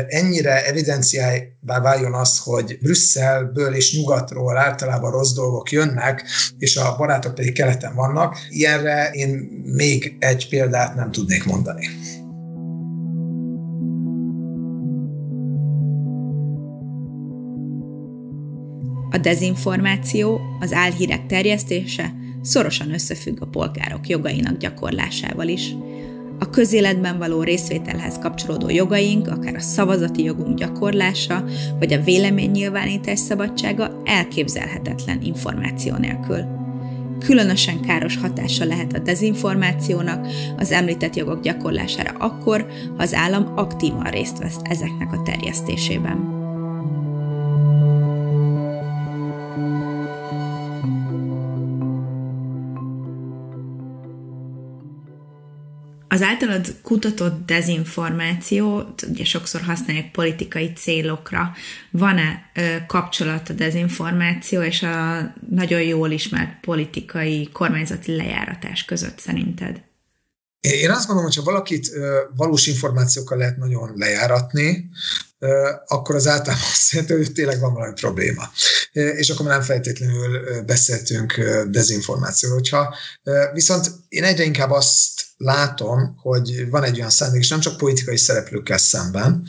ennyire 0.08 0.66
evidenciája 0.66 1.42
váljon 1.60 2.14
az, 2.14 2.38
hogy 2.38 2.78
Brüsszelből 2.80 3.74
és 3.74 3.96
nyugatról 3.96 4.56
általában 4.56 5.10
rossz 5.10 5.32
dolgok 5.32 5.70
jönnek, 5.70 6.24
és 6.58 6.76
a 6.76 6.96
barátok 6.96 7.34
pedig 7.34 7.54
keleten 7.54 7.94
vannak. 7.94 8.38
Ilyenre 8.48 9.10
én 9.12 9.28
még 9.64 10.16
egy 10.18 10.48
példát 10.48 10.94
nem 10.94 11.10
tudnék 11.10 11.44
mondani. 11.44 11.88
A 19.12 19.18
dezinformáció, 19.18 20.40
az 20.60 20.72
álhírek 20.72 21.26
terjesztése 21.26 22.14
szorosan 22.42 22.92
összefügg 22.92 23.42
a 23.42 23.46
polgárok 23.46 24.08
jogainak 24.08 24.56
gyakorlásával 24.56 25.48
is– 25.48 25.74
a 26.42 26.50
közéletben 26.50 27.18
való 27.18 27.42
részvételhez 27.42 28.18
kapcsolódó 28.18 28.68
jogaink, 28.70 29.28
akár 29.28 29.54
a 29.54 29.60
szavazati 29.60 30.22
jogunk 30.22 30.58
gyakorlása, 30.58 31.44
vagy 31.78 31.92
a 31.92 32.02
véleménynyilvánítás 32.02 33.18
szabadsága 33.18 34.02
elképzelhetetlen 34.04 35.22
információ 35.22 35.96
nélkül. 35.96 36.44
Különösen 37.18 37.80
káros 37.80 38.16
hatása 38.16 38.64
lehet 38.64 38.92
a 38.92 38.98
dezinformációnak 38.98 40.26
az 40.56 40.72
említett 40.72 41.16
jogok 41.16 41.42
gyakorlására 41.42 42.10
akkor, 42.18 42.66
ha 42.96 43.02
az 43.02 43.14
állam 43.14 43.52
aktívan 43.56 44.10
részt 44.10 44.38
vesz 44.38 44.58
ezeknek 44.62 45.12
a 45.12 45.22
terjesztésében. 45.22 46.41
Az 56.12 56.22
általad 56.22 56.74
kutatott 56.82 57.46
dezinformáció, 57.46 58.94
ugye 59.08 59.24
sokszor 59.24 59.60
használják 59.60 60.10
politikai 60.10 60.72
célokra. 60.72 61.54
Van-e 61.90 62.50
kapcsolat 62.86 63.48
a 63.48 63.52
dezinformáció 63.52 64.62
és 64.62 64.82
a 64.82 65.34
nagyon 65.50 65.82
jól 65.82 66.10
ismert 66.10 66.60
politikai 66.60 67.48
kormányzati 67.52 68.16
lejáratás 68.16 68.84
között 68.84 69.18
szerinted? 69.18 69.82
Én 70.60 70.90
azt 70.90 71.06
gondolom, 71.06 71.30
hogy 71.30 71.36
ha 71.36 71.50
valakit 71.50 71.90
valós 72.36 72.66
információkkal 72.66 73.38
lehet 73.38 73.56
nagyon 73.56 73.92
lejáratni, 73.96 74.90
akkor 75.86 76.14
az 76.14 76.26
általában 76.26 76.66
azt 76.70 76.92
jelenti, 76.92 77.14
hogy 77.14 77.32
tényleg 77.32 77.60
van 77.60 77.74
valami 77.74 77.92
probléma. 77.92 78.50
És 78.92 79.30
akkor 79.30 79.46
nem 79.46 79.62
feltétlenül 79.62 80.62
beszéltünk 80.62 81.40
dezinformációról. 81.70 82.58
Hogyha, 82.58 82.94
viszont 83.52 83.90
én 84.08 84.24
egyre 84.24 84.44
inkább 84.44 84.70
azt 84.70 85.21
látom, 85.42 86.14
hogy 86.16 86.70
van 86.70 86.82
egy 86.82 86.96
olyan 86.96 87.10
szándék, 87.10 87.40
és 87.40 87.48
nem 87.48 87.60
csak 87.60 87.76
politikai 87.76 88.16
szereplőkkel 88.16 88.78
szemben, 88.78 89.44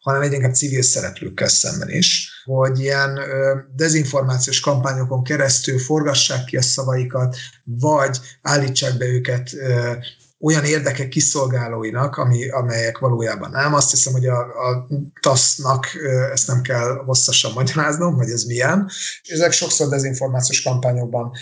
hanem 0.00 0.32
inkább 0.32 0.54
civil 0.54 0.82
szereplőkkel 0.82 1.48
szemben 1.48 1.90
is, 1.90 2.30
hogy 2.44 2.78
ilyen 2.78 3.20
dezinformációs 3.76 4.60
kampányokon 4.60 5.22
keresztül 5.22 5.78
forgassák 5.78 6.44
ki 6.44 6.56
a 6.56 6.62
szavaikat, 6.62 7.36
vagy 7.64 8.18
állítsák 8.42 8.96
be 8.98 9.06
őket 9.06 9.50
olyan 10.40 10.64
érdekek 10.64 11.08
kiszolgálóinak, 11.08 12.16
ami, 12.16 12.48
amelyek 12.48 12.98
valójában 12.98 13.50
nem. 13.50 13.74
Azt 13.74 13.90
hiszem, 13.90 14.12
hogy 14.12 14.26
a, 14.26 14.38
a 14.38 14.86
TASZ-nak 15.20 15.86
ezt 16.32 16.46
nem 16.46 16.62
kell 16.62 17.02
hosszasan 17.06 17.52
magyaráznom, 17.52 18.14
hogy 18.14 18.30
ez 18.30 18.44
milyen. 18.44 18.86
És 19.22 19.28
ezek 19.28 19.52
sokszor 19.52 19.88
dezinformációs 19.88 20.62
kampányokban 20.62 21.32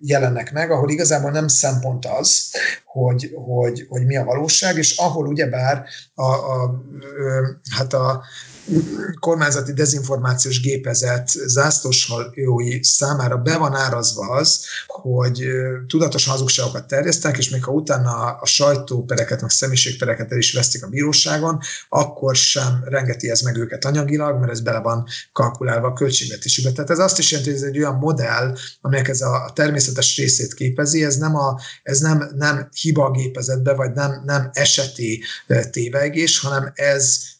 jelennek 0.00 0.52
meg, 0.52 0.70
ahol 0.70 0.90
igazából 0.90 1.30
nem 1.30 1.48
szempont 1.48 2.06
az, 2.06 2.50
hogy, 2.84 3.30
hogy, 3.34 3.86
hogy 3.88 4.06
mi 4.06 4.16
a 4.16 4.24
valóság, 4.24 4.76
és 4.76 4.96
ahol 4.96 5.26
ugyebár 5.26 5.84
a, 6.14 6.32
a, 6.32 6.82
hát 7.76 7.92
a 7.92 8.22
kormányzati 9.20 9.72
dezinformációs 9.72 10.60
gépezet 10.60 11.28
zászlós 11.28 12.06
hajói 12.06 12.82
számára 12.82 13.36
be 13.36 13.56
van 13.56 13.74
árazva 13.74 14.28
az, 14.28 14.64
hogy 14.86 15.46
tudatosan 15.86 16.32
hazugságokat 16.32 16.86
terjesztenek, 16.86 17.38
és 17.38 17.48
még 17.48 17.64
ha 17.64 17.72
utána 17.72 18.10
a 18.40 18.46
sajtópereket, 18.46 19.40
meg 19.40 19.50
személyiségpereket 19.50 20.32
el 20.32 20.38
is 20.38 20.52
veszik 20.52 20.84
a 20.84 20.88
bíróságon, 20.88 21.60
akkor 21.88 22.36
sem 22.36 22.84
rengeti 22.84 23.30
ez 23.30 23.40
meg 23.40 23.56
őket 23.56 23.84
anyagilag, 23.84 24.38
mert 24.40 24.52
ez 24.52 24.60
bele 24.60 24.80
van 24.80 25.06
kalkulálva 25.32 25.86
a 25.86 25.92
költségvetésükbe. 25.92 26.72
Tehát 26.72 26.90
ez 26.90 26.98
azt 26.98 27.18
is 27.18 27.30
jelenti, 27.30 27.52
hogy 27.52 27.62
ez 27.62 27.68
egy 27.68 27.78
olyan 27.78 27.94
modell, 27.94 28.56
amelyek 28.80 29.08
ez 29.08 29.20
a 29.20 29.50
természetes 29.54 30.16
részét 30.16 30.54
képezi, 30.54 31.04
ez 31.04 31.16
nem, 31.16 31.36
a, 31.36 31.60
ez 31.82 32.00
nem, 32.00 32.30
nem 32.36 32.68
hiba 32.80 33.04
a 33.04 33.10
gépezetbe, 33.10 33.72
vagy 33.72 33.92
nem, 33.92 34.22
nem 34.24 34.50
eseti 34.52 35.22
tévegés, 35.70 36.38
hanem 36.38 36.72
ez 36.74 37.36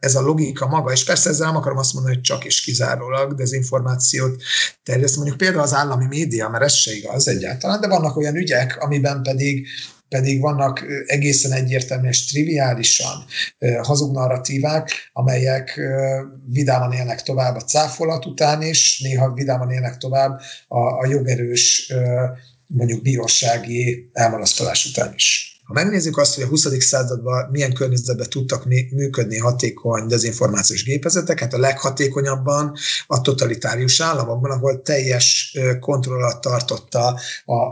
ez 0.00 0.14
a 0.14 0.20
logika 0.20 0.66
maga, 0.66 0.92
és 0.92 1.04
persze 1.04 1.30
ezzel 1.30 1.46
nem 1.46 1.56
akarom 1.56 1.78
azt 1.78 1.92
mondani, 1.92 2.14
hogy 2.14 2.24
csak 2.24 2.44
és 2.44 2.60
kizárólag 2.60 3.34
dezinformációt 3.34 4.42
terjeszt, 4.82 5.16
mondjuk 5.16 5.36
például 5.36 5.62
az 5.62 5.74
állami 5.74 6.06
média, 6.06 6.48
mert 6.48 6.64
ez 6.64 6.72
se 6.72 6.92
igaz 6.92 7.28
egyáltalán, 7.28 7.80
de 7.80 7.88
vannak 7.88 8.16
olyan 8.16 8.36
ügyek, 8.36 8.76
amiben 8.80 9.22
pedig 9.22 9.66
pedig 10.08 10.40
vannak 10.40 10.84
egészen 11.06 11.52
egyértelműen 11.52 12.12
és 12.12 12.24
triviálisan 12.24 13.24
hazug 13.82 14.12
narratívák, 14.12 15.10
amelyek 15.12 15.80
vidáman 16.46 16.92
élnek 16.92 17.22
tovább 17.22 17.56
a 17.56 17.60
cáfolat 17.60 18.26
után 18.26 18.62
is, 18.62 19.00
néha 19.00 19.32
vidáman 19.32 19.70
élnek 19.70 19.96
tovább 19.96 20.40
a, 20.68 20.78
a 20.78 21.06
jogerős 21.06 21.92
mondjuk 22.66 23.02
bírósági 23.02 24.10
elmarasztalás 24.12 24.86
után 24.86 25.12
is. 25.14 25.51
Ha 25.72 25.82
megnézzük 25.82 26.18
azt, 26.18 26.34
hogy 26.34 26.44
a 26.44 26.46
20. 26.46 26.66
században 26.78 27.48
milyen 27.50 27.72
környezetben 27.72 28.28
tudtak 28.30 28.64
működni 28.90 29.38
hatékony 29.38 30.06
dezinformációs 30.06 30.84
gépezetek, 30.84 31.40
hát 31.40 31.54
a 31.54 31.58
leghatékonyabban 31.58 32.76
a 33.06 33.20
totalitárius 33.20 34.00
államokban, 34.00 34.50
ahol 34.50 34.82
teljes 34.82 35.58
kontroll 35.80 36.22
alatt 36.22 36.40
tartotta 36.40 37.20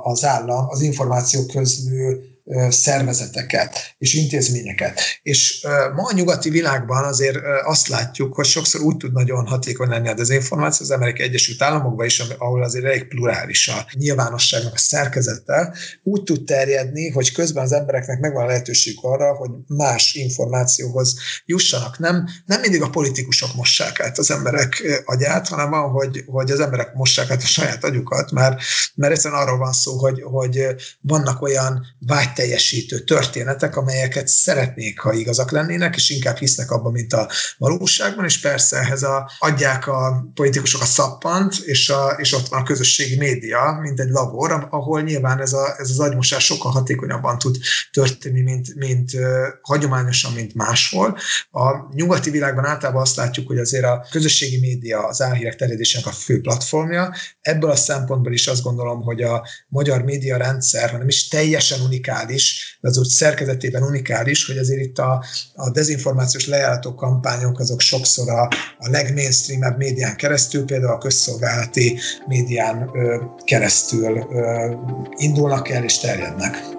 az 0.02 0.24
állam 0.24 0.68
az 0.68 0.80
információ 0.80 1.46
közlő 1.46 2.24
szervezeteket 2.68 3.94
és 3.98 4.14
intézményeket. 4.14 5.00
És 5.22 5.66
ma 5.94 6.02
a 6.02 6.14
nyugati 6.14 6.50
világban 6.50 7.04
azért 7.04 7.38
azt 7.64 7.88
látjuk, 7.88 8.34
hogy 8.34 8.44
sokszor 8.44 8.80
úgy 8.80 8.96
tud 8.96 9.12
nagyon 9.12 9.46
hatékony 9.46 9.88
lenni 9.88 10.08
a 10.08 10.14
dezinformáció 10.14 10.86
az 10.86 10.92
Amerikai 10.92 11.26
Egyesült 11.26 11.62
Államokban 11.62 12.06
is, 12.06 12.18
ahol 12.18 12.62
azért 12.62 12.84
elég 12.84 13.08
plurális 13.08 13.68
a 13.68 13.86
nyilvánosságnak 13.92 14.74
a 14.74 14.78
szerkezete, 14.78 15.74
úgy 16.02 16.22
tud 16.22 16.44
terjedni, 16.44 17.10
hogy 17.10 17.32
közben 17.32 17.64
az 17.64 17.72
embereknek 17.72 18.20
megvan 18.20 18.42
a 18.42 18.46
lehetőség 18.46 18.94
arra, 19.00 19.34
hogy 19.34 19.50
más 19.66 20.14
információhoz 20.14 21.14
jussanak. 21.46 21.98
Nem, 21.98 22.28
nem 22.46 22.60
mindig 22.60 22.82
a 22.82 22.90
politikusok 22.90 23.54
mossák 23.54 24.00
át 24.00 24.18
az 24.18 24.30
emberek 24.30 25.02
agyát, 25.04 25.48
hanem 25.48 25.70
van, 25.70 25.90
hogy, 25.90 26.24
hogy 26.26 26.50
az 26.50 26.60
emberek 26.60 26.94
mossák 26.94 27.30
át 27.30 27.42
a 27.42 27.46
saját 27.46 27.84
agyukat, 27.84 28.30
mert, 28.30 28.60
mert 28.94 29.12
egyszerűen 29.12 29.40
arról 29.40 29.58
van 29.58 29.72
szó, 29.72 29.96
hogy, 29.96 30.22
hogy 30.22 30.66
vannak 31.00 31.42
olyan 31.42 31.86
vágy 31.98 32.32
teljesítő 32.40 32.98
történetek, 32.98 33.76
amelyeket 33.76 34.28
szeretnék, 34.28 35.00
ha 35.00 35.12
igazak 35.12 35.50
lennének, 35.50 35.96
és 35.96 36.10
inkább 36.10 36.36
hisznek 36.36 36.70
abban, 36.70 36.92
mint 36.92 37.12
a 37.12 37.28
valóságban, 37.58 38.24
és 38.24 38.40
persze 38.40 38.76
ehhez 38.76 39.02
a, 39.02 39.30
adják 39.38 39.86
a 39.86 40.30
politikusok 40.34 40.80
a 40.80 40.84
szappant, 40.84 41.54
és, 41.64 41.88
a, 41.88 42.16
és 42.18 42.32
ott 42.34 42.48
van 42.48 42.60
a 42.60 42.64
közösségi 42.64 43.16
média, 43.16 43.78
mint 43.80 44.00
egy 44.00 44.08
labor, 44.08 44.66
ahol 44.70 45.00
nyilván 45.00 45.40
ez, 45.40 45.52
a, 45.52 45.74
ez 45.78 45.90
az 45.90 45.98
agymosás 45.98 46.44
sokkal 46.44 46.70
hatékonyabban 46.70 47.38
tud 47.38 47.56
történni, 47.92 48.40
mint, 48.40 48.74
mint 48.74 49.12
uh, 49.12 49.22
hagyományosan, 49.62 50.32
mint 50.32 50.54
máshol. 50.54 51.18
A 51.50 51.94
nyugati 51.94 52.30
világban 52.30 52.64
általában 52.64 53.02
azt 53.02 53.16
látjuk, 53.16 53.46
hogy 53.46 53.58
azért 53.58 53.84
a 53.84 54.06
közösségi 54.10 54.58
média 54.58 55.06
az 55.06 55.22
álhírek 55.22 55.56
terjedésének 55.56 56.06
a 56.06 56.12
fő 56.12 56.40
platformja. 56.40 57.14
Ebből 57.40 57.70
a 57.70 57.76
szempontból 57.76 58.32
is 58.32 58.46
azt 58.46 58.62
gondolom, 58.62 59.02
hogy 59.02 59.22
a 59.22 59.46
magyar 59.68 60.02
média 60.02 60.36
rendszer, 60.36 60.90
hanem 60.90 61.08
is 61.08 61.28
teljesen 61.28 61.80
unikális, 61.80 62.28
unikális, 62.30 62.78
de 62.80 62.88
az 62.88 62.98
úgy 62.98 63.08
szerkezetében 63.08 63.82
unikális, 63.82 64.46
hogy 64.46 64.58
azért 64.58 64.80
itt 64.80 64.98
a, 64.98 65.24
a 65.54 65.70
dezinformációs 65.70 66.46
lejárató 66.46 66.94
kampányok 66.94 67.58
azok 67.58 67.80
sokszor 67.80 68.28
a, 68.28 68.42
a 68.78 68.88
legmainstreamebb 68.90 69.78
médián 69.78 70.16
keresztül, 70.16 70.64
például 70.64 70.92
a 70.92 70.98
közszolgálati 70.98 71.98
médián 72.26 72.90
ö, 72.92 73.22
keresztül 73.44 74.26
ö, 74.30 74.74
indulnak 75.16 75.68
el 75.68 75.84
és 75.84 75.98
terjednek. 75.98 76.78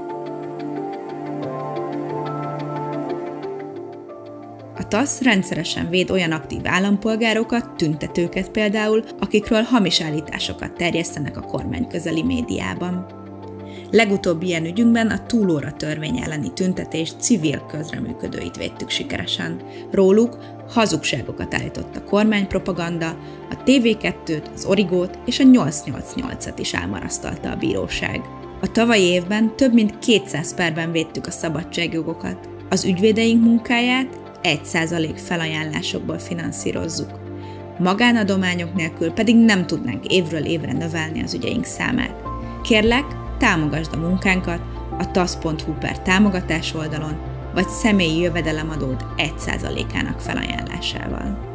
A 4.75 4.87
TASZ 4.87 5.21
rendszeresen 5.21 5.89
véd 5.89 6.11
olyan 6.11 6.31
aktív 6.31 6.61
állampolgárokat, 6.63 7.75
tüntetőket 7.75 8.49
például, 8.49 9.03
akikről 9.19 9.61
hamis 9.61 10.01
állításokat 10.01 10.73
terjesztenek 10.73 11.37
a 11.37 11.41
kormány 11.41 11.87
közeli 11.87 12.23
médiában. 12.23 13.20
Legutóbbi 13.91 14.45
ilyen 14.45 14.65
ügyünkben 14.65 15.07
a 15.07 15.25
túlóra 15.25 15.71
törvény 15.71 16.17
elleni 16.17 16.53
tüntetés 16.53 17.11
civil 17.19 17.65
közreműködőit 17.67 18.57
védtük 18.57 18.89
sikeresen. 18.89 19.61
Róluk 19.91 20.37
hazugságokat 20.69 21.53
állított 21.53 21.95
a 21.95 22.03
kormánypropaganda, 22.03 23.07
a 23.49 23.63
TV2-t, 23.65 24.53
az 24.53 24.65
Origót 24.65 25.19
és 25.25 25.39
a 25.39 25.43
888-et 25.43 26.53
is 26.57 26.73
elmarasztalta 26.73 27.49
a 27.51 27.55
bíróság. 27.55 28.21
A 28.61 28.71
tavalyi 28.71 29.03
évben 29.03 29.55
több 29.55 29.73
mint 29.73 29.99
200 29.99 30.55
perben 30.55 30.91
védtük 30.91 31.27
a 31.27 31.31
szabadságjogokat. 31.31 32.49
Az 32.69 32.85
ügyvédeink 32.85 33.43
munkáját 33.43 34.19
1% 34.43 35.11
felajánlásokból 35.15 36.19
finanszírozzuk. 36.19 37.19
Magánadományok 37.79 38.75
nélkül 38.75 39.11
pedig 39.11 39.35
nem 39.35 39.65
tudnánk 39.65 40.05
évről 40.05 40.45
évre 40.45 40.73
növelni 40.73 41.23
az 41.23 41.33
ügyeink 41.33 41.65
számát. 41.65 42.23
Kérlek, 42.63 43.05
támogasd 43.41 43.93
a 43.93 43.97
munkánkat 43.97 44.61
a 44.97 45.11
tasz.hu 45.11 45.73
per 45.73 45.99
támogatás 45.99 46.73
oldalon, 46.73 47.17
vagy 47.53 47.67
személyi 47.67 48.19
jövedelemadód 48.19 49.05
1%-ának 49.17 50.19
felajánlásával. 50.19 51.49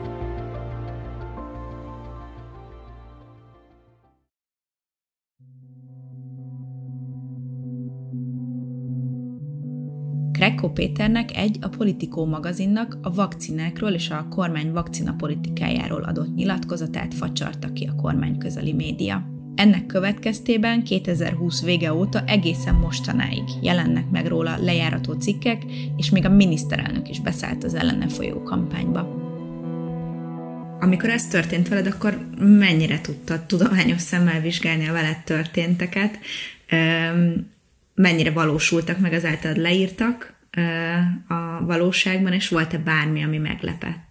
Krekko 10.33 10.71
Péternek 10.71 11.37
egy 11.37 11.59
a 11.61 11.69
Politikó 11.69 12.25
magazinnak 12.25 12.99
a 13.03 13.15
vakcinákról 13.15 13.91
és 13.91 14.11
a 14.11 14.27
kormány 14.31 14.73
vakcina 14.73 15.15
politikájáról 15.15 16.03
adott 16.03 16.35
nyilatkozatát 16.35 17.15
facsarta 17.15 17.73
ki 17.73 17.85
a 17.85 17.95
kormány 17.95 18.39
közeli 18.39 18.73
média. 18.73 19.36
Ennek 19.57 19.87
következtében 19.87 20.83
2020 20.83 21.63
vége 21.63 21.93
óta 21.93 22.25
egészen 22.27 22.75
mostanáig 22.75 23.45
jelennek 23.63 24.11
meg 24.11 24.27
róla 24.27 24.57
lejárató 24.61 25.13
cikkek, 25.13 25.63
és 25.97 26.11
még 26.11 26.25
a 26.25 26.29
miniszterelnök 26.29 27.09
is 27.09 27.21
beszállt 27.21 27.65
az 27.65 27.75
ellene 27.75 28.09
folyó 28.09 28.43
kampányba. 28.43 29.01
Amikor 30.81 31.11
ez 31.11 31.27
történt 31.27 31.69
veled, 31.69 31.87
akkor 31.87 32.29
mennyire 32.39 33.01
tudtad 33.01 33.47
tudományos 33.47 34.01
szemmel 34.01 34.41
vizsgálni 34.41 34.89
a 34.89 34.93
veled 34.93 35.19
történteket? 35.25 36.19
mennyire 37.95 38.31
valósultak 38.31 38.99
meg 38.99 39.13
az 39.13 39.25
általad 39.25 39.57
leírtak 39.57 40.35
a 41.29 41.65
valóságban, 41.65 42.33
és 42.33 42.49
volt-e 42.49 42.79
bármi, 42.79 43.23
ami 43.23 43.39
meglepett? 43.39 44.06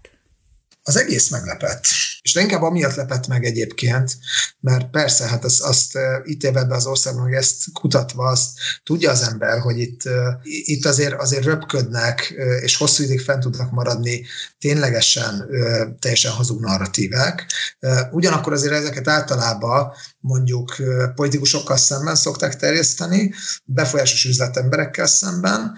Az 0.88 0.96
egész 0.96 1.30
meglepett. 1.30 1.84
És 2.22 2.36
inkább 2.36 2.62
amiatt 2.62 2.96
lepett 2.96 3.28
meg 3.28 3.46
egyébként, 3.46 4.18
mert 4.60 4.90
persze, 4.90 5.28
hát 5.28 5.44
azt, 5.44 5.62
azt 5.62 5.98
itt 6.24 6.44
éved 6.44 6.68
be 6.68 6.76
az 6.76 6.86
országban, 6.86 7.24
hogy 7.24 7.34
ezt 7.34 7.64
kutatva, 7.74 8.26
azt 8.26 8.50
tudja 8.84 9.12
az 9.12 9.22
ember, 9.22 9.60
hogy 9.60 9.80
itt, 9.80 10.02
itt 10.44 10.86
azért, 10.86 11.14
azért 11.14 11.44
röpködnek, 11.44 12.34
és 12.62 12.76
hosszú 12.76 13.04
ideig 13.04 13.22
fent 13.22 13.40
tudnak 13.40 13.72
maradni 13.72 14.26
ténylegesen 14.60 15.50
teljesen 16.00 16.32
hazug 16.32 16.62
narratívák. 16.62 17.46
Ugyanakkor 18.12 18.54
azért 18.54 18.74
ezeket 18.74 19.08
általában 19.08 19.92
mondjuk 20.20 20.76
politikusokkal 21.16 21.78
szemben 21.78 22.16
szokták 22.16 22.56
terjeszteni, 22.56 23.34
befolyásos 23.64 24.26
üzletemberekkel 24.26 25.08
szemben, 25.08 25.78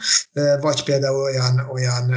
vagy 0.59 0.83
például 0.83 1.21
olyan, 1.21 1.69
olyan, 1.73 2.15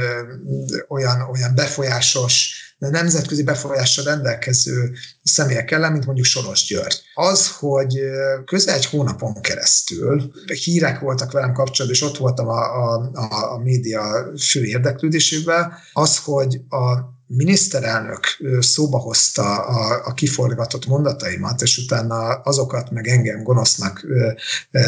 olyan, 0.87 1.21
olyan 1.21 1.55
befolyásos 1.55 2.69
de 2.81 2.89
nemzetközi 2.89 3.43
befolyással 3.43 4.03
rendelkező 4.03 4.91
személyek 5.23 5.71
ellen, 5.71 5.91
mint 5.91 6.05
mondjuk 6.05 6.25
Soros 6.25 6.65
György. 6.65 7.01
Az, 7.13 7.51
hogy 7.51 7.99
közel 8.45 8.75
egy 8.75 8.85
hónapon 8.85 9.41
keresztül 9.41 10.31
hírek 10.63 10.99
voltak 10.99 11.31
velem 11.31 11.53
kapcsolatban, 11.53 11.99
és 11.99 12.01
ott 12.01 12.17
voltam 12.17 12.47
a, 12.47 12.61
a, 12.61 13.11
a, 13.13 13.53
a 13.53 13.57
média 13.57 14.31
fő 14.39 14.63
érdeklődésében, 14.63 15.73
az, 15.93 16.17
hogy 16.17 16.61
a 16.69 17.19
miniszterelnök 17.27 18.19
szóba 18.59 18.97
hozta 18.97 19.65
a, 19.65 20.05
a 20.05 20.13
kiforgatott 20.13 20.85
mondataimat, 20.85 21.61
és 21.61 21.77
utána 21.77 22.33
azokat 22.33 22.91
meg 22.91 23.07
engem 23.07 23.43
gonosznak 23.43 24.05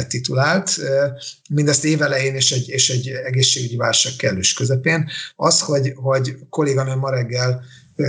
titulált, 0.07 0.79
mindezt 1.49 1.83
évelején 1.83 2.35
és 2.35 2.51
egy, 2.51 2.69
és 2.69 2.89
egy 2.89 3.07
egészségügyi 3.07 3.75
válság 3.75 4.13
kellős 4.15 4.53
közepén, 4.53 5.09
az, 5.35 5.61
hogy, 5.61 5.93
hogy 5.95 6.35
kolléganőm 6.49 6.99
ma 6.99 7.09
reggel 7.09 7.63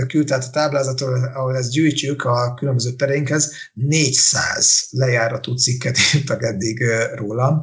küldte 0.07 0.35
a 0.35 0.49
táblázatot, 0.49 1.25
ahol 1.33 1.55
ezt 1.55 1.71
gyűjtjük 1.71 2.23
a 2.23 2.53
különböző 2.53 2.95
pereinkhez, 2.95 3.51
400 3.73 4.87
lejáratú 4.89 5.53
cikket 5.53 5.97
írtak 6.15 6.43
eddig 6.43 6.83
rólam, 7.15 7.61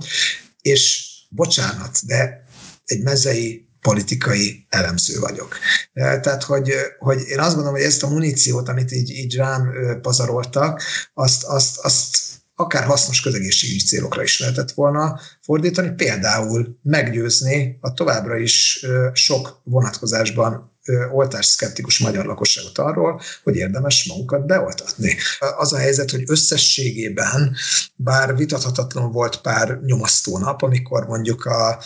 és 0.61 1.11
bocsánat, 1.29 1.99
de 2.07 2.45
egy 2.85 3.03
mezei 3.03 3.67
politikai 3.81 4.67
elemző 4.69 5.19
vagyok. 5.19 5.57
Tehát, 5.93 6.43
hogy, 6.43 6.73
hogy 6.99 7.21
én 7.29 7.39
azt 7.39 7.55
gondolom, 7.55 7.75
hogy 7.75 7.87
ezt 7.87 8.03
a 8.03 8.09
muníciót, 8.09 8.69
amit 8.69 8.93
így, 8.93 9.11
így 9.11 9.37
rám 9.37 9.73
pazaroltak, 10.03 10.83
azt, 11.15 11.45
azt, 11.45 11.79
azt 11.79 12.19
akár 12.55 12.85
hasznos 12.85 13.21
közegészségügyi 13.21 13.85
célokra 13.85 14.23
is 14.23 14.41
lehetett 14.41 14.71
volna 14.71 15.21
fordítani, 15.41 15.91
például 15.91 16.79
meggyőzni 16.83 17.79
a 17.81 17.93
továbbra 17.93 18.37
is 18.37 18.87
sok 19.13 19.61
vonatkozásban 19.65 20.72
oltásszkeptikus 21.13 21.99
magyar 21.99 22.25
lakosságot 22.25 22.79
arról, 22.79 23.21
hogy 23.43 23.57
érdemes 23.57 24.05
magukat 24.05 24.47
beoltatni. 24.47 25.17
Az 25.57 25.73
a 25.73 25.79
helyzet, 25.79 26.11
hogy 26.11 26.23
összességében, 26.27 27.57
bár 27.97 28.37
vitathatatlan 28.37 29.13
volt 29.13 29.41
pár 29.41 29.81
nyomasztó 29.85 30.39
nap, 30.39 30.63
amikor 30.63 31.07
mondjuk 31.07 31.45
a, 31.45 31.83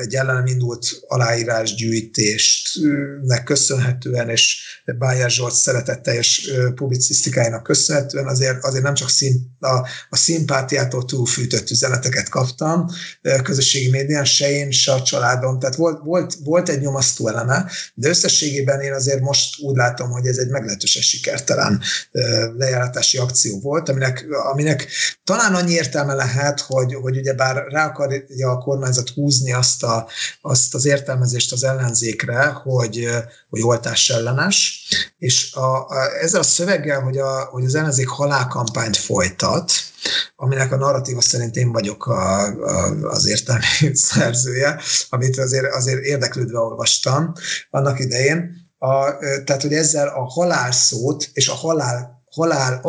egy 0.00 0.14
ellenem 0.14 0.46
indult 0.46 0.86
aláírásgyűjtésnek 1.06 3.44
köszönhetően, 3.44 4.28
és 4.28 4.60
Bájer 4.98 5.30
Zsolt 5.30 5.54
szeretetteljes 5.54 6.50
publicisztikájának 6.74 7.62
köszönhetően 7.62 8.26
azért, 8.26 8.64
azért 8.64 8.84
nem 8.84 8.94
csak 8.94 9.08
szín, 9.08 9.56
a, 9.60 9.76
a 10.08 10.16
szimpátiától 10.16 11.04
túlfűtött 11.04 11.70
üzeneteket 11.70 12.28
kaptam 12.28 12.86
közösségi 13.42 13.90
médián, 13.90 14.24
se 14.24 14.50
én, 14.50 14.70
se 14.70 14.92
a 14.92 15.02
családom. 15.02 15.58
Tehát 15.58 15.76
volt, 15.76 16.00
volt, 16.04 16.34
volt 16.44 16.68
egy 16.68 16.80
nyomasztó 16.80 17.28
eleme, 17.28 17.70
de 17.94 18.08
összességében 18.24 18.80
én 18.80 18.92
azért 18.92 19.20
most 19.20 19.60
úgy 19.60 19.76
látom, 19.76 20.10
hogy 20.10 20.26
ez 20.26 20.36
egy 20.36 20.48
meglehetősen 20.48 21.02
sikertelen 21.02 21.80
lejáratási 22.56 23.18
akció 23.18 23.60
volt, 23.60 23.88
aminek, 23.88 24.26
aminek 24.52 24.88
talán 25.24 25.54
annyi 25.54 25.72
értelme 25.72 26.14
lehet, 26.14 26.60
hogy, 26.60 26.94
hogy 26.94 27.16
ugye 27.16 27.34
bár 27.34 27.64
rá 27.68 27.86
akarja 27.86 28.50
a 28.50 28.58
kormányzat 28.58 29.08
húzni 29.08 29.52
azt, 29.52 29.82
a, 29.82 30.08
azt 30.40 30.74
az 30.74 30.84
értelmezést 30.84 31.52
az 31.52 31.64
ellenzékre, 31.64 32.44
hogy, 32.44 33.08
hogy 33.48 33.62
oltás 33.62 34.10
ellenes, 34.10 34.88
és 35.18 35.52
a, 35.52 35.86
a, 35.88 36.18
ezzel 36.20 36.40
a 36.40 36.44
szöveggel, 36.44 37.00
hogy, 37.00 37.18
a, 37.18 37.44
hogy 37.44 37.64
az 37.64 37.74
ellenzék 37.74 38.08
halálkampányt 38.08 38.96
folytat, 38.96 39.72
aminek 40.36 40.72
a 40.72 40.76
narratíva 40.76 41.20
szerint 41.20 41.56
én 41.56 41.72
vagyok 41.72 42.06
a, 42.06 42.46
a, 42.46 43.08
az 43.08 43.26
értelmi 43.26 43.64
szerzője, 44.10 44.80
amit 45.08 45.38
azért, 45.38 45.74
azért 45.74 46.02
érdeklődve 46.04 46.58
olvastam 46.58 47.32
annak 47.70 47.98
idején. 47.98 48.60
A, 48.78 49.16
tehát, 49.44 49.62
hogy 49.62 49.74
ezzel 49.74 50.08
a 50.08 50.24
halál 50.24 50.72
szót 50.72 51.30
és 51.32 51.48
a 51.48 51.54
halál 51.54 52.20
halál 52.34 52.80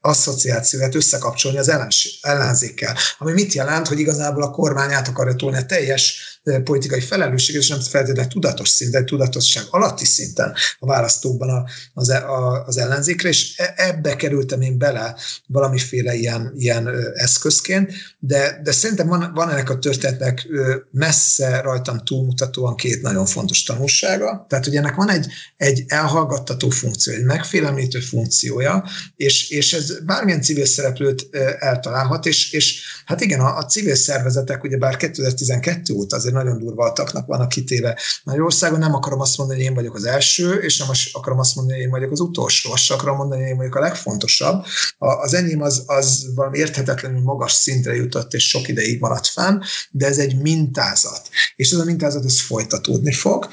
asszociációját 0.00 0.94
összekapcsolni 0.94 1.58
az 1.58 1.72
ellenzékkel. 2.20 2.96
Ami 3.18 3.32
mit 3.32 3.52
jelent, 3.52 3.88
hogy 3.88 3.98
igazából 3.98 4.42
a 4.42 4.50
kormány 4.50 4.92
át 4.92 5.08
akarja 5.08 5.34
tolni 5.34 5.56
a 5.56 5.66
teljes 5.66 6.40
politikai 6.64 7.00
felelősség, 7.00 7.56
és 7.56 7.68
nem 7.68 7.80
feltétlenül 7.80 8.30
tudatos 8.30 8.68
szinten, 8.68 9.06
tudatosság 9.06 9.64
alatti 9.70 10.04
szinten 10.04 10.54
a 10.78 10.86
választókban 10.86 11.68
az, 11.94 12.08
e, 12.08 12.24
az 12.66 12.76
ellenzékre, 12.76 13.28
és 13.28 13.58
e, 13.58 13.74
ebbe 13.76 14.16
kerültem 14.16 14.60
én 14.60 14.78
bele 14.78 15.16
valamiféle 15.46 16.14
ilyen, 16.14 16.52
ilyen 16.56 16.88
eszközként, 17.14 17.92
de, 18.18 18.60
de 18.62 18.72
szerintem 18.72 19.06
van, 19.06 19.30
van 19.34 19.50
ennek 19.50 19.70
a 19.70 19.78
történetnek 19.78 20.48
messze 20.90 21.60
rajtam 21.60 22.04
túlmutatóan 22.04 22.74
két 22.74 23.02
nagyon 23.02 23.26
fontos 23.26 23.62
tanulsága. 23.62 24.46
Tehát, 24.48 24.64
hogy 24.64 24.76
ennek 24.76 24.94
van 24.94 25.10
egy, 25.10 25.26
egy 25.56 25.84
elhallgattató 25.86 26.68
funkció, 26.68 27.12
egy 27.12 27.24
megfélemlítő 27.24 28.00
funkciója, 28.00 28.84
és, 29.16 29.50
és 29.50 29.72
ez 29.72 30.04
bármilyen 30.04 30.42
civil 30.42 30.66
szereplőt 30.66 31.28
eltalálhat, 31.58 32.26
és, 32.26 32.52
és 32.52 32.82
hát 33.04 33.20
igen, 33.20 33.40
a, 33.40 33.56
a 33.56 33.64
civil 33.64 33.94
szervezetek, 33.94 34.62
ugye 34.62 34.76
bár 34.76 34.96
2012 34.96 35.94
óta 35.94 36.16
azért 36.16 36.31
azért 36.32 36.44
nagyon 36.44 36.64
durva 36.64 36.84
ataknak 36.84 37.26
vannak 37.26 37.48
kitéve 37.48 37.98
Magyarországon. 38.24 38.78
Nem 38.78 38.94
akarom 38.94 39.20
azt 39.20 39.38
mondani, 39.38 39.58
hogy 39.58 39.68
én 39.68 39.74
vagyok 39.74 39.94
az 39.94 40.04
első, 40.04 40.54
és 40.54 40.78
nem 40.78 40.88
akarom 41.12 41.38
azt 41.38 41.54
mondani, 41.54 41.76
hogy 41.76 41.86
én 41.86 41.92
vagyok 41.92 42.10
az 42.10 42.20
utolsó. 42.20 42.72
Azt 42.72 42.90
akarom 42.90 43.16
mondani, 43.16 43.40
hogy 43.40 43.50
én 43.50 43.56
vagyok 43.56 43.74
a 43.74 43.80
legfontosabb. 43.80 44.64
Az 44.98 45.34
enyém 45.34 45.62
az, 45.62 45.82
az 45.86 46.26
valami 46.34 46.58
érthetetlenül 46.58 47.22
magas 47.22 47.52
szintre 47.52 47.94
jutott, 47.94 48.34
és 48.34 48.48
sok 48.48 48.68
ideig 48.68 49.00
maradt 49.00 49.26
fenn, 49.26 49.60
de 49.90 50.06
ez 50.06 50.18
egy 50.18 50.40
mintázat. 50.40 51.28
És 51.56 51.70
ez 51.70 51.78
a 51.78 51.84
mintázat, 51.84 52.24
ez 52.24 52.40
folytatódni 52.40 53.12
fog. 53.12 53.48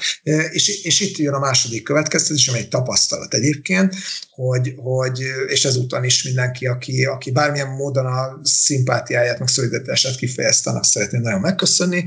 És, 0.50 0.68
és 0.84 1.00
itt 1.00 1.16
jön 1.16 1.34
a 1.34 1.38
második 1.38 1.82
következtetés, 1.82 2.48
ami 2.48 2.58
egy 2.58 2.68
tapasztalat 2.68 3.34
egyébként, 3.34 3.94
hogy, 4.30 4.74
hogy 4.76 5.22
és 5.46 5.64
ezúton 5.64 6.04
is 6.04 6.22
mindenki, 6.22 6.66
aki, 6.66 7.04
aki 7.04 7.30
bármilyen 7.30 7.68
módon 7.68 8.06
a 8.06 8.40
szimpátiáját, 8.42 9.38
meg 9.38 9.48
szolidaritását 9.48 10.16
kifejezte, 10.16 10.70
annak 10.70 10.84
szeretném 10.84 11.20
nagyon 11.20 11.40
megköszönni. 11.40 12.04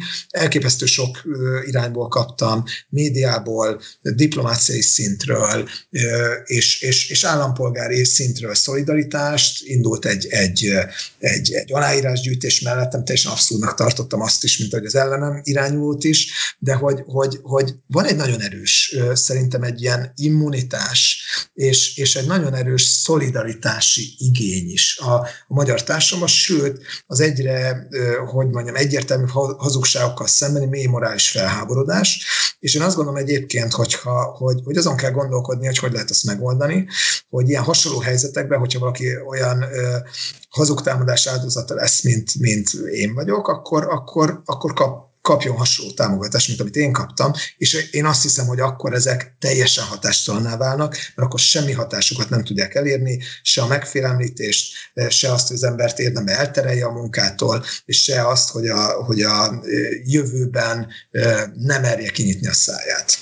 Elképesztő 0.64 0.86
sok 0.86 1.22
irányból 1.66 2.08
kaptam, 2.08 2.64
médiából, 2.90 3.82
diplomáciai 4.02 4.82
szintről 4.82 5.70
és, 6.46 6.82
és, 6.82 7.10
és 7.10 7.24
állampolgári 7.24 8.06
szintről 8.06 8.56
szolidaritást. 8.56 9.64
Indult 9.64 10.06
egy, 10.06 10.28
egy, 10.30 10.74
egy, 11.20 11.54
egy 11.54 11.74
aláírásgyűjtés 11.74 12.62
mellettem, 12.62 13.04
teljesen 13.04 13.32
abszurdnak 13.32 13.76
tartottam 13.76 14.22
azt 14.22 14.44
is, 14.44 14.58
mint 14.58 14.74
hogy 14.74 14.86
az 14.86 14.96
ellenem 14.96 15.42
irányult 15.44 16.04
is, 16.04 16.32
de 16.60 16.74
hogy, 16.74 17.02
hogy, 17.06 17.40
hogy 17.42 17.74
van 17.88 18.06
egy 18.06 18.16
nagyon 18.16 18.42
erős, 18.42 18.96
szerintem 19.14 19.64
egy 19.64 19.82
ilyen 19.82 20.12
immunitás, 20.16 21.26
és, 21.54 21.98
és 21.98 22.16
egy 22.16 22.28
nagyon 22.28 22.54
erős 22.54 22.84
szolidaritási 22.84 24.16
igény 24.18 24.72
is 24.72 24.98
a, 24.98 25.14
a 25.48 25.54
magyar 25.54 25.84
társadalomban, 25.84 26.36
sőt, 26.36 26.82
az 27.06 27.20
egyre, 27.20 27.88
hogy 28.32 28.50
mondjam, 28.50 28.76
egyértelmű 28.76 29.26
hazugságokkal 29.58 30.28
szembeni 30.54 30.78
mély 30.78 30.86
morális 30.86 31.30
felháborodás, 31.30 32.26
és 32.60 32.76
én 32.76 32.82
azt 32.82 32.96
gondolom 32.96 33.20
egyébként, 33.20 33.72
hogyha, 33.72 34.24
hogy, 34.24 34.62
hogy 34.64 34.78
azon 34.78 34.96
kell 34.96 35.12
gondolkodni, 35.12 35.66
hogy 35.66 35.78
hogy 35.78 35.92
lehet 35.92 36.10
ezt 36.10 36.26
megoldani, 36.26 36.88
hogy 37.30 37.50
ilyen 37.50 37.64
hasonló 37.64 38.00
helyzetekben, 38.00 38.60
hogyha 38.60 38.80
valaki 38.80 39.08
olyan 39.28 39.62
ö, 39.62 39.98
hazugtámadás 40.50 41.28
áldozata 41.28 41.76
lesz, 41.76 42.04
mint, 42.04 42.40
mint 42.40 42.70
én 42.92 43.14
vagyok, 43.14 43.48
akkor, 43.48 43.88
akkor, 43.90 44.42
akkor 44.46 44.74
kap 44.74 45.13
kapjon 45.24 45.56
hasonló 45.56 45.92
támogatást, 45.92 46.48
mint 46.48 46.60
amit 46.60 46.76
én 46.76 46.92
kaptam, 46.92 47.32
és 47.58 47.90
én 47.92 48.06
azt 48.06 48.22
hiszem, 48.22 48.46
hogy 48.46 48.60
akkor 48.60 48.94
ezek 48.94 49.36
teljesen 49.40 49.84
hatástalanná 49.84 50.58
válnak, 50.58 50.92
mert 50.92 51.28
akkor 51.28 51.40
semmi 51.40 51.72
hatásukat 51.72 52.30
nem 52.30 52.44
tudják 52.44 52.76
elérni, 52.76 53.20
se 53.42 53.62
a 53.62 53.68
megfélemlítést, 53.68 54.74
se 55.10 55.32
azt, 55.32 55.48
hogy 55.48 55.56
az 55.56 55.64
embert 55.64 56.00
érdembe 56.00 56.38
elterelje 56.38 56.86
a 56.86 56.92
munkától, 56.92 57.64
és 57.86 58.04
se 58.04 58.28
azt, 58.28 58.50
hogy 58.50 58.68
a, 58.68 59.04
hogy 59.04 59.22
a 59.22 59.64
jövőben 60.04 60.88
nem 61.54 61.82
merje 61.82 62.10
kinyitni 62.10 62.48
a 62.48 62.54
száját. 62.54 63.18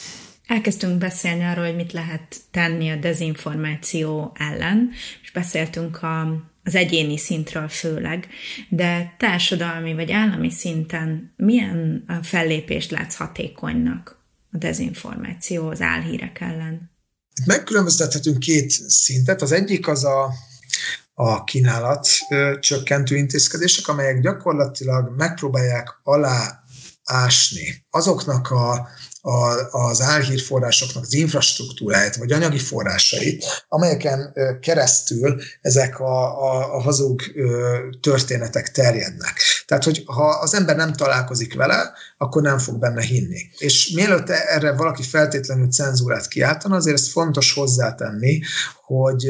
Elkezdtünk 0.48 0.98
beszélni 0.98 1.44
arról, 1.44 1.66
hogy 1.66 1.76
mit 1.76 1.94
lehet 1.94 2.36
tenni 2.52 2.90
a 2.90 2.96
dezinformáció 2.96 4.36
ellen, 4.40 4.90
és 5.24 5.32
beszéltünk 5.32 6.04
a 6.04 6.51
az 6.64 6.76
egyéni 6.76 7.18
szintről 7.18 7.68
főleg, 7.68 8.28
de 8.70 9.16
társadalmi 9.18 9.94
vagy 9.94 10.12
állami 10.12 10.50
szinten 10.50 11.34
milyen 11.36 12.06
fellépést 12.24 12.92
látsz 12.92 13.16
hatékonynak 13.16 14.20
a 14.52 14.58
dezinformáció, 14.58 15.70
az 15.70 15.82
álhírek 15.82 16.42
ellen? 16.42 16.92
Megkülönböztethetünk 17.46 18.40
két 18.40 18.70
szintet. 18.88 19.42
Az 19.42 19.52
egyik 19.52 19.88
az 19.88 20.04
a, 20.04 20.34
a 21.14 21.44
kínálat 21.44 22.08
csökkentő 22.60 23.16
intézkedések, 23.16 23.88
amelyek 23.88 24.20
gyakorlatilag 24.20 25.14
megpróbálják 25.18 26.00
aláásni 26.04 27.86
azoknak 27.90 28.52
a 28.52 28.88
a, 29.22 29.70
az 29.72 30.02
álhírforrásoknak 30.02 31.04
az 31.04 31.14
infrastruktúráját, 31.14 32.16
vagy 32.16 32.32
anyagi 32.32 32.60
forrásait, 32.60 33.66
amelyeken 33.68 34.34
keresztül 34.62 35.42
ezek 35.62 36.00
a, 36.00 36.44
a, 36.44 36.76
a 36.76 36.82
hazug 36.82 37.22
történetek 38.02 38.72
terjednek. 38.72 39.40
Tehát, 39.66 39.84
hogy 39.84 40.04
ha 40.06 40.30
az 40.30 40.54
ember 40.54 40.76
nem 40.76 40.94
találkozik 40.94 41.56
vele, 41.56 41.94
akkor 42.22 42.42
nem 42.42 42.58
fog 42.58 42.80
benne 42.80 43.02
hinni. 43.02 43.40
És 43.58 43.92
mielőtt 43.96 44.30
erre 44.30 44.72
valaki 44.72 45.04
feltétlenül 45.04 45.72
cenzúrát 45.72 46.28
kiáltana, 46.28 46.76
azért 46.76 46.98
ez 46.98 47.12
fontos 47.12 47.54
hozzátenni, 47.54 48.42
hogy 48.86 49.26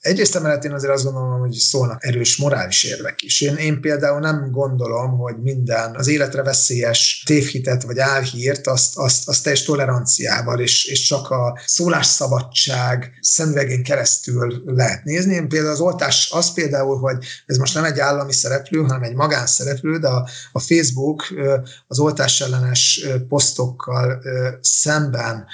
egyrészt 0.00 0.36
emellett 0.36 0.64
én 0.64 0.72
azért 0.72 0.92
azt 0.92 1.04
gondolom, 1.04 1.40
hogy 1.40 1.52
szólnak 1.52 2.04
erős 2.04 2.36
morális 2.36 2.84
érvek 2.84 3.22
is. 3.22 3.40
Én, 3.40 3.54
én 3.54 3.80
például 3.80 4.20
nem 4.20 4.50
gondolom, 4.50 5.18
hogy 5.18 5.34
minden 5.42 5.96
az 5.96 6.08
életre 6.08 6.42
veszélyes 6.42 7.22
tévhitet 7.26 7.82
vagy 7.82 7.98
álhírt 7.98 8.66
azt, 8.66 8.96
azt, 8.96 9.28
azt 9.28 9.42
teljes 9.42 9.62
toleranciával 9.62 10.60
és, 10.60 10.84
és 10.84 11.00
csak 11.02 11.30
a 11.30 11.58
szólásszabadság 11.66 13.12
szemüvegén 13.20 13.82
keresztül 13.82 14.62
lehet 14.66 15.04
nézni. 15.04 15.34
Én 15.34 15.48
például 15.48 15.72
az 15.72 15.80
oltás 15.80 16.30
az 16.32 16.52
például, 16.52 16.98
hogy 16.98 17.16
ez 17.46 17.56
most 17.56 17.74
nem 17.74 17.84
egy 17.84 17.98
állami 17.98 18.32
szereplő, 18.32 18.80
hanem 18.80 19.02
egy 19.02 19.14
magánszereplő, 19.14 19.98
de 19.98 20.08
a, 20.08 20.28
a 20.52 20.60
Facebook 20.60 21.22
az 21.86 21.98
oltás 21.98 22.31
ellenes 22.40 23.06
posztokkal 23.28 24.22
szemben 24.60 25.46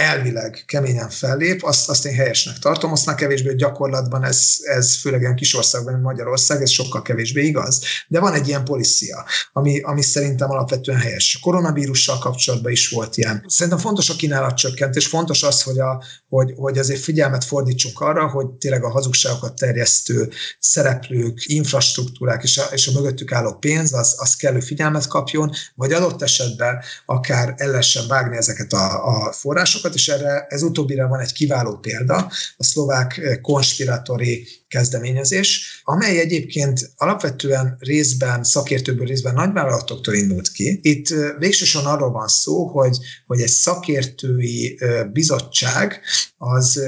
elvileg 0.00 0.62
keményen 0.66 1.08
fellép, 1.08 1.62
azt, 1.62 1.88
azt 1.88 2.06
én 2.06 2.14
helyesnek 2.14 2.58
tartom, 2.58 2.92
aztán 2.92 3.16
kevésbé 3.16 3.54
gyakorlatban 3.54 4.24
ez, 4.24 4.56
ez 4.62 4.96
főleg 4.96 5.20
ilyen 5.20 5.36
kis 5.36 5.54
országban, 5.54 5.92
mint 5.92 6.04
Magyarország, 6.04 6.62
ez 6.62 6.70
sokkal 6.70 7.02
kevésbé 7.02 7.44
igaz. 7.44 7.80
De 8.08 8.20
van 8.20 8.32
egy 8.32 8.48
ilyen 8.48 8.64
policia, 8.64 9.24
ami, 9.52 9.80
ami 9.80 10.02
szerintem 10.02 10.50
alapvetően 10.50 10.98
helyes. 10.98 11.38
A 11.40 11.44
koronavírussal 11.44 12.18
kapcsolatban 12.18 12.72
is 12.72 12.88
volt 12.88 13.16
ilyen. 13.16 13.44
Szerintem 13.46 13.82
fontos 13.82 14.10
a 14.10 14.16
kínálatcsökkentés, 14.16 15.06
fontos 15.06 15.42
az, 15.42 15.62
hogy, 15.62 15.78
a, 15.78 16.04
hogy, 16.28 16.52
hogy 16.56 16.78
azért 16.78 17.00
figyelmet 17.00 17.44
fordítsunk 17.44 18.00
arra, 18.00 18.28
hogy 18.28 18.46
tényleg 18.46 18.84
a 18.84 18.90
hazugságokat 18.90 19.54
terjesztő 19.54 20.30
szereplők, 20.58 21.42
infrastruktúrák 21.46 22.42
és 22.42 22.58
a, 22.58 22.64
és 22.72 22.86
a 22.86 22.92
mögöttük 22.92 23.32
álló 23.32 23.52
pénz, 23.52 23.92
az, 23.92 24.14
az 24.18 24.34
kellő 24.36 24.60
figyelmet 24.60 25.06
kapjon, 25.06 25.50
vagy 25.74 25.92
adott 25.92 26.22
esetben 26.22 26.78
akár 27.06 27.54
el 27.56 27.78
vágni 28.08 28.36
ezeket 28.36 28.72
a, 28.72 29.06
a 29.06 29.32
forrásokat, 29.32 29.89
és 29.94 30.08
erre 30.08 30.46
ez 30.48 30.62
utóbbira 30.62 31.08
van 31.08 31.20
egy 31.20 31.32
kiváló 31.32 31.76
példa, 31.76 32.30
a 32.56 32.64
szlovák 32.64 33.18
eh, 33.18 33.36
konspiratori 33.36 34.46
kezdeményezés, 34.70 35.80
amely 35.84 36.18
egyébként 36.18 36.90
alapvetően 36.96 37.76
részben, 37.78 38.44
szakértőből 38.44 39.06
részben 39.06 39.34
nagyvállalatoktól 39.34 40.14
indult 40.14 40.52
ki. 40.52 40.80
Itt 40.82 41.06
végsősorban 41.38 41.92
arról 41.92 42.10
van 42.10 42.28
szó, 42.28 42.66
hogy, 42.66 42.98
hogy 43.26 43.40
egy 43.40 43.48
szakértői 43.48 44.78
bizottság 45.12 46.00
az 46.38 46.80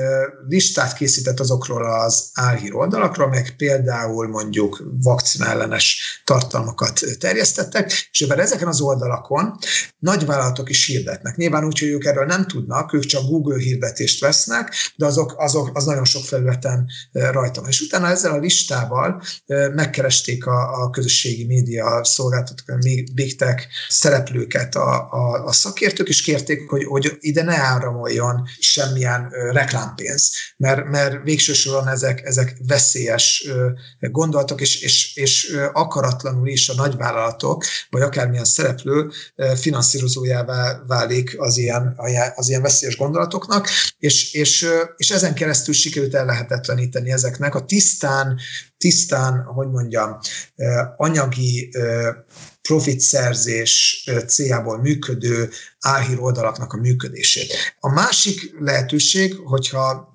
listát 0.49 0.97
készített 0.97 1.41
azokról 1.41 1.85
az 1.85 2.31
álhír 2.35 2.75
oldalakról, 2.75 3.29
meg 3.29 3.55
például 3.57 4.29
mondjuk 4.29 4.83
vakcinaellenes 5.03 6.23
tartalmakat 6.25 7.01
terjesztettek, 7.19 7.93
és 8.11 8.21
ebben 8.21 8.41
ezeken 8.41 8.69
az 8.69 8.81
oldalakon 8.81 9.59
nagyvállalatok 9.99 10.71
is 10.71 10.87
hirdetnek. 10.87 11.37
Nyilván 11.37 11.65
úgy, 11.65 11.79
hogy 11.79 11.89
ők 11.89 12.05
erről 12.05 12.27
nem 12.27 12.47
tudnak, 12.47 12.92
ők 12.95 13.05
csak 13.05 13.27
Google 13.27 13.59
hirdetést 13.59 14.21
vesznek, 14.21 14.75
de 14.97 15.07
azok, 15.07 15.35
azok 15.37 15.71
az 15.77 15.85
nagyon 15.85 16.05
sok 16.05 16.25
felületen 16.25 16.87
rajta 17.13 17.61
van. 17.61 17.71
És 17.71 17.81
utána 17.81 18.09
ezzel 18.09 18.33
a 18.33 18.39
listával 18.39 19.23
megkeresték 19.75 20.47
a, 20.47 20.83
a 20.83 20.91
közösségi 20.91 21.47
média 21.47 22.05
szolgáltatók, 22.05 22.69
a 22.69 22.79
Big 23.15 23.37
Tech 23.37 23.67
szereplőket 23.89 24.75
a, 24.75 25.09
a, 25.11 25.45
a 25.45 25.53
szakértők, 25.53 26.09
és 26.09 26.23
kérték, 26.23 26.71
hogy, 26.71 26.85
hogy 26.85 27.17
ide 27.21 27.43
ne 27.43 27.57
áramoljon 27.57 28.43
semmilyen 28.59 29.29
reklámpénz, 29.51 30.31
mert, 30.57 30.89
mert 30.89 31.23
végső 31.25 31.53
soron 31.53 31.89
ezek, 31.89 32.21
ezek 32.25 32.57
veszélyes 32.67 33.49
gondolatok, 34.01 34.61
és, 34.61 34.81
és, 34.81 35.17
és 35.17 35.57
akaratlanul 35.73 36.49
is 36.49 36.69
a 36.69 36.75
nagyvállalatok, 36.75 37.65
vagy 37.91 38.03
akármilyen 38.03 38.45
szereplő 38.45 39.11
finanszírozójává 39.57 40.83
válik 40.87 41.41
az 41.41 41.57
ilyen, 41.57 41.97
az 42.35 42.49
ilyen 42.49 42.63
veszélyes 42.73 42.97
gondolatoknak, 42.97 43.69
és, 43.99 44.33
és, 44.35 44.67
és 44.97 45.11
ezen 45.11 45.35
keresztül 45.35 45.75
sikerült 45.75 46.15
ellehetetleníteni 46.15 47.13
ezeknek 47.13 47.55
a 47.55 47.65
tisztán, 47.65 48.39
tisztán, 48.79 49.43
hogy 49.43 49.71
mondjam, 49.71 50.19
anyagi 50.97 51.71
profitszerzés 52.63 54.05
céljából 54.27 54.79
működő 54.79 55.51
álhír 55.81 56.21
oldalaknak 56.21 56.73
a 56.73 56.77
működését. 56.77 57.55
A 57.81 57.89
másik 57.89 58.55
lehetőség, 58.59 59.35
hogyha 59.45 60.15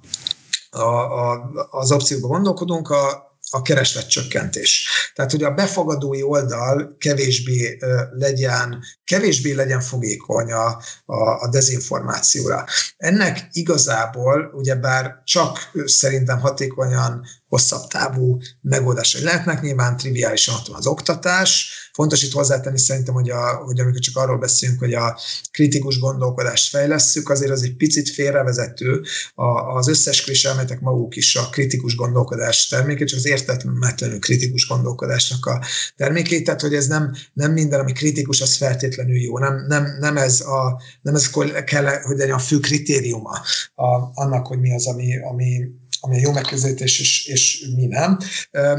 a, 0.70 0.80
a, 0.80 1.50
az 1.70 1.91
opcióba 1.91 2.28
gondolkodunk, 2.28 2.89
a, 2.89 3.27
a 3.50 3.62
keresletcsökkentés. 3.62 4.88
Tehát, 5.16 5.32
hogy 5.32 5.44
a 5.44 5.54
befogadói 5.54 6.22
oldal 6.22 6.96
kevésbé 7.00 7.78
legyen, 8.12 8.84
kevésbé 9.04 9.52
legyen 9.52 9.82
fogékony 9.82 10.52
a, 10.52 10.82
a, 11.06 11.42
a 11.42 11.50
dezinformációra. 11.50 12.66
Ennek 12.98 13.48
igazából, 13.52 14.52
ugyebár 14.54 15.22
csak 15.24 15.72
szerintem 15.86 16.40
hatékonyan 16.40 17.26
hosszabb 17.48 17.88
távú 17.88 18.38
megoldásai 18.62 19.24
lehetnek, 19.24 19.62
nyilván 19.62 19.98
triviálisan 19.98 20.56
ott 20.56 20.68
van 20.68 20.78
az 20.78 20.88
oktatás, 20.88 21.72
Fontos 21.98 22.24
itt 22.24 22.32
hozzátenni 22.32 22.80
szerintem, 22.80 23.14
hogy, 23.14 23.30
a, 23.30 23.56
hogy 23.66 23.80
amikor 23.80 24.00
csak 24.00 24.16
arról 24.18 24.38
beszélünk, 24.38 24.80
hogy 24.80 24.94
a 24.94 25.20
kritikus 25.52 26.00
gondolkodást 26.00 26.70
fejlesszük, 26.70 27.30
azért 27.30 27.52
az 27.52 27.64
egy 27.64 27.76
picit 27.76 28.10
félrevezető. 28.10 29.02
A, 29.36 29.46
az 29.76 29.88
összes 29.88 30.44
elméletek 30.44 30.80
maguk 30.80 31.16
is 31.16 31.36
a 31.36 31.50
kritikus 31.50 31.96
gondolkodás 31.96 32.68
termékét, 32.68 33.08
csak 33.08 33.18
az 33.18 33.28
értetlenül 33.28 34.20
kritikus 34.20 34.68
gondolkodásnak 34.68 35.46
a 35.46 35.66
termékét, 35.96 36.44
tehát 36.44 36.62
hogy 36.62 36.74
ez 36.74 36.88
nem, 36.88 37.16
nem 37.34 37.52
minden, 37.52 37.80
ami 37.80 37.92
kritikus, 37.92 38.42
az 38.42 38.56
feltétlenül 38.56 39.18
jó. 39.18 39.40
Nem, 39.40 39.66
nem, 39.68 39.98
nem 40.00 40.18
ez, 40.18 40.42
a, 40.42 40.82
nem 41.02 41.16
ez 41.16 41.30
kell, 41.66 42.02
hogy 42.02 42.18
legyen 42.18 42.36
a 42.36 42.40
fő 42.40 42.60
kritériuma 42.60 43.42
a, 43.76 43.88
annak, 44.14 44.48
hogy 44.48 44.60
mi 44.60 44.74
az, 44.74 44.88
ami, 44.88 45.20
ami 45.30 45.72
ami 46.08 46.20
jó 46.20 46.32
megközelítés, 46.32 47.00
és, 47.00 47.26
és 47.26 47.65
mi 47.76 47.86
nem. 47.86 48.17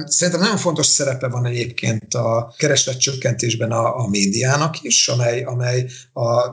Szerintem 0.04 0.40
nagyon 0.40 0.56
fontos 0.56 0.86
szerepe 0.86 1.28
van 1.28 1.46
egyébként 1.46 2.14
a 2.14 2.54
kereslet 2.56 3.00
csökkentésben 3.00 3.70
a, 3.70 3.96
a 3.96 4.08
médiának 4.08 4.82
is, 4.82 5.08
amely, 5.08 5.42
amely 5.42 5.86
a, 6.12 6.50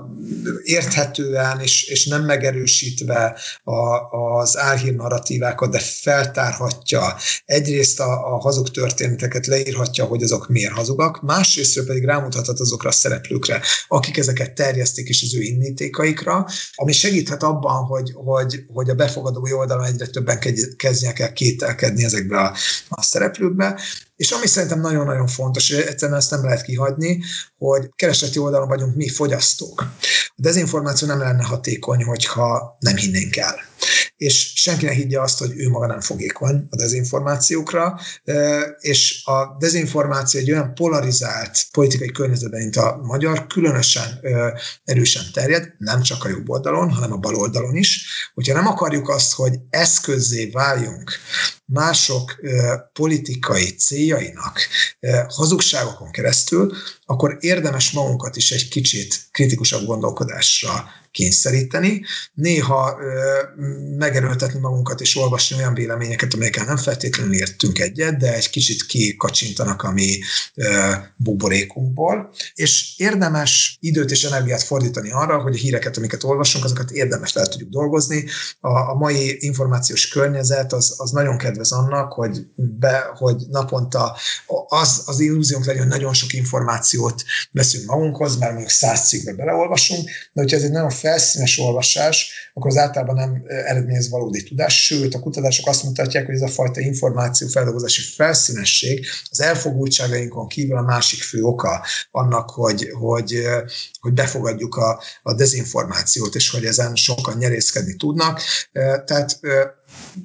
érthetően 0.63 1.59
és, 1.59 1.83
és 1.83 2.05
nem 2.05 2.23
megerősítve 2.23 3.38
a, 3.63 4.15
az 4.39 4.57
álhír 4.57 4.95
narratívákat, 4.95 5.71
de 5.71 5.79
feltárhatja 5.79 7.15
egyrészt 7.45 7.99
a, 7.99 8.33
a 8.33 8.39
hazug 8.39 8.69
történeteket, 8.69 9.47
leírhatja, 9.47 10.05
hogy 10.05 10.23
azok 10.23 10.49
miért 10.49 10.73
hazugak, 10.73 11.21
másrészt 11.21 11.85
pedig 11.85 12.05
rámutathat 12.05 12.59
azokra 12.59 12.89
a 12.89 12.91
szereplőkre, 12.91 13.61
akik 13.88 14.17
ezeket 14.17 14.53
terjesztik, 14.53 15.07
és 15.09 15.23
az 15.23 15.35
ő 15.35 15.41
indítékaikra, 15.41 16.47
ami 16.75 16.91
segíthet 16.91 17.43
abban, 17.43 17.83
hogy, 17.83 18.11
hogy, 18.13 18.63
hogy 18.73 18.89
a 18.89 18.95
befogadói 18.95 19.53
oldalon 19.53 19.85
egyre 19.85 20.05
többen 20.05 20.39
kezdjenek 20.75 21.19
el 21.19 21.34
kételkedni 21.34 22.04
ezekbe 22.04 22.38
a, 22.39 22.56
a 22.89 23.04
szereplőkbe, 23.04 23.80
és 24.15 24.32
ami 24.32 24.47
szerintem 24.47 24.80
nagyon-nagyon 24.80 25.28
fontos, 25.28 25.69
és 25.69 25.78
egyszerűen 25.78 26.17
ezt 26.17 26.32
nem 26.32 26.43
lehet 26.43 26.62
kihagyni, 26.62 27.23
hogy 27.58 27.89
kereseti 27.95 28.39
oldalon 28.39 28.67
vagyunk 28.67 28.95
mi 28.95 29.10
fogyasztók. 29.10 29.82
A 30.28 30.41
dezinformáció 30.41 31.08
nem 31.08 31.19
lenne 31.19 31.43
hatékony, 31.43 32.04
hogyha 32.04 32.78
nem 32.80 32.95
hinnénk 32.95 33.36
el 33.36 33.56
és 34.17 34.51
senki 34.56 34.86
ne 34.86 34.91
higgye 34.91 35.21
azt, 35.21 35.39
hogy 35.39 35.51
ő 35.56 35.69
maga 35.69 35.88
nem 35.88 36.01
fogékony 36.01 36.67
a 36.69 36.75
dezinformációkra, 36.75 37.99
és 38.80 39.25
a 39.25 39.58
dezinformáció 39.60 40.39
egy 40.39 40.51
olyan 40.51 40.73
polarizált 40.73 41.65
politikai 41.71 42.12
környezetben, 42.12 42.62
mint 42.62 42.75
a 42.75 42.99
magyar, 43.01 43.47
különösen 43.47 44.19
erősen 44.84 45.23
terjed, 45.34 45.73
nem 45.78 46.01
csak 46.01 46.23
a 46.23 46.30
jobb 46.30 46.49
oldalon, 46.49 46.91
hanem 46.91 47.12
a 47.12 47.17
bal 47.17 47.36
oldalon 47.36 47.75
is. 47.75 48.06
Hogyha 48.34 48.54
nem 48.54 48.67
akarjuk 48.67 49.10
azt, 49.10 49.34
hogy 49.34 49.60
eszközzé 49.69 50.45
váljunk 50.45 51.12
mások 51.65 52.36
politikai 52.93 53.75
céljainak 53.75 54.60
hazugságokon 55.28 56.12
keresztül, 56.12 56.73
akkor 57.05 57.37
érdemes 57.39 57.91
magunkat 57.91 58.35
is 58.35 58.51
egy 58.51 58.67
kicsit 58.67 59.27
kritikusabb 59.31 59.85
gondolkodásra 59.85 60.83
kényszeríteni, 61.15 62.05
néha 62.33 62.97
ö, 63.01 63.39
megerőltetni 63.97 64.59
magunkat 64.59 65.01
és 65.01 65.17
olvasni 65.17 65.55
olyan 65.55 65.73
véleményeket, 65.73 66.33
amelyekkel 66.33 66.65
nem 66.65 66.77
feltétlenül 66.77 67.33
értünk 67.33 67.79
egyet, 67.79 68.17
de 68.17 68.33
egy 68.33 68.49
kicsit 68.49 68.85
kikacsintanak 68.85 69.83
a 69.83 69.91
mi 69.91 70.19
ö, 70.55 70.91
buborékunkból, 71.15 72.33
és 72.53 72.93
érdemes 72.97 73.77
időt 73.79 74.11
és 74.11 74.23
energiát 74.23 74.63
fordítani 74.63 75.11
arra, 75.11 75.41
hogy 75.41 75.55
a 75.55 75.57
híreket, 75.57 75.97
amiket 75.97 76.23
olvasunk, 76.23 76.65
azokat 76.65 76.91
érdemes 76.91 77.33
le 77.33 77.45
tudjuk 77.45 77.69
dolgozni. 77.69 78.25
A, 78.59 78.69
a 78.69 78.93
mai 78.93 79.37
információs 79.39 80.07
környezet 80.07 80.73
az, 80.73 80.95
az 80.97 81.11
nagyon 81.11 81.37
kedvez 81.37 81.71
annak, 81.71 82.13
hogy, 82.13 82.47
be, 82.55 83.11
hogy 83.13 83.35
naponta 83.49 84.17
az, 84.67 85.03
az 85.05 85.19
illúziónk 85.19 85.65
legyen, 85.65 85.87
nagyon 85.87 86.13
sok 86.13 86.33
információt 86.95 87.23
veszünk 87.51 87.86
magunkhoz, 87.86 88.38
mert 88.38 88.51
mondjuk 88.51 88.71
száz 88.71 89.08
cikkbe 89.08 89.34
beleolvasunk, 89.34 90.05
de 90.05 90.41
hogyha 90.41 90.58
ez 90.58 90.63
egy 90.63 90.71
nagyon 90.71 90.89
felszínes 90.89 91.60
olvasás, 91.60 92.34
akkor 92.53 92.71
az 92.71 92.77
általában 92.77 93.15
nem 93.15 93.43
eredményez 93.47 94.10
valódi 94.10 94.43
tudás, 94.43 94.86
sőt 94.86 95.15
a 95.15 95.19
kutatások 95.19 95.67
azt 95.67 95.84
mutatják, 95.84 96.25
hogy 96.25 96.36
ez 96.36 96.41
a 96.41 96.47
fajta 96.47 96.79
információ 96.79 97.47
feldolgozási 97.47 98.01
felszínesség 98.01 99.05
az 99.29 99.41
elfogultságainkon 99.41 100.47
kívül 100.47 100.77
a 100.77 100.81
másik 100.81 101.21
fő 101.21 101.41
oka 101.41 101.86
annak, 102.12 102.49
hogy, 102.49 102.89
hogy, 102.99 103.47
hogy 103.99 104.13
befogadjuk 104.13 104.75
a, 104.75 105.01
a 105.23 105.34
dezinformációt, 105.34 106.36
és 106.36 106.49
hogy 106.49 106.65
ezen 106.65 106.95
sokan 106.95 107.38
nyerészkedni 107.38 107.95
tudnak. 107.95 108.41
Tehát 109.05 109.39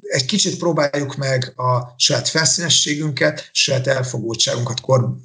egy 0.01 0.25
kicsit 0.25 0.57
próbáljuk 0.57 1.15
meg 1.15 1.53
a 1.55 1.93
saját 1.97 2.29
felszínességünket, 2.29 3.49
saját 3.51 3.87
elfogultságunkat 3.87 4.81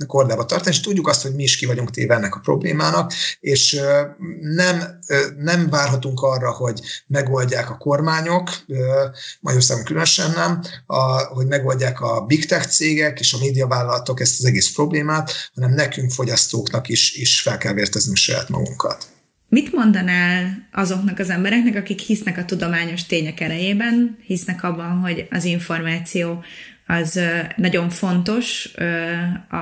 kordába 0.07 0.45
tartani, 0.45 0.75
és 0.75 0.81
tudjuk 0.81 1.09
azt, 1.09 1.23
hogy 1.23 1.35
mi 1.35 1.43
is 1.43 1.57
ki 1.57 1.67
vagyunk 1.67 1.91
téve 1.91 2.15
ennek 2.15 2.35
a 2.35 2.41
problémának, 2.41 3.13
és 3.41 3.81
nem, 4.41 5.01
nem 5.39 5.69
várhatunk 5.69 6.21
arra, 6.23 6.51
hogy 6.51 6.81
megoldják 7.07 7.71
a 7.71 7.77
kormányok, 7.77 8.51
Magyarországon 9.41 9.85
különösen 9.85 10.31
nem, 10.31 10.63
a, 10.87 11.19
hogy 11.19 11.47
megoldják 11.47 12.01
a 12.01 12.21
big 12.21 12.47
tech 12.47 12.69
cégek 12.69 13.21
és 13.21 13.33
a 13.33 13.39
médiavállalatok 13.39 14.21
ezt 14.21 14.39
az 14.39 14.45
egész 14.45 14.73
problémát, 14.73 15.33
hanem 15.55 15.71
nekünk 15.71 16.11
fogyasztóknak 16.11 16.89
is, 16.89 17.15
is 17.15 17.41
fel 17.41 17.59
kell 17.59 17.73
vérteznünk 17.73 18.17
saját 18.17 18.49
magunkat. 18.49 19.16
Mit 19.49 19.73
mondanál 19.73 20.67
azoknak 20.73 21.19
az 21.19 21.31
embereknek, 21.31 21.77
akik 21.77 22.01
hisznek 22.01 22.39
a 22.39 22.45
tudományos 22.45 23.07
tények 23.07 23.41
erejében, 23.41 24.19
hisznek 24.27 24.63
abban, 24.63 24.99
hogy 24.99 25.27
az 25.31 25.45
információ 25.45 26.45
az 26.87 27.21
nagyon 27.57 27.89
fontos 27.89 28.69
a, 29.49 29.57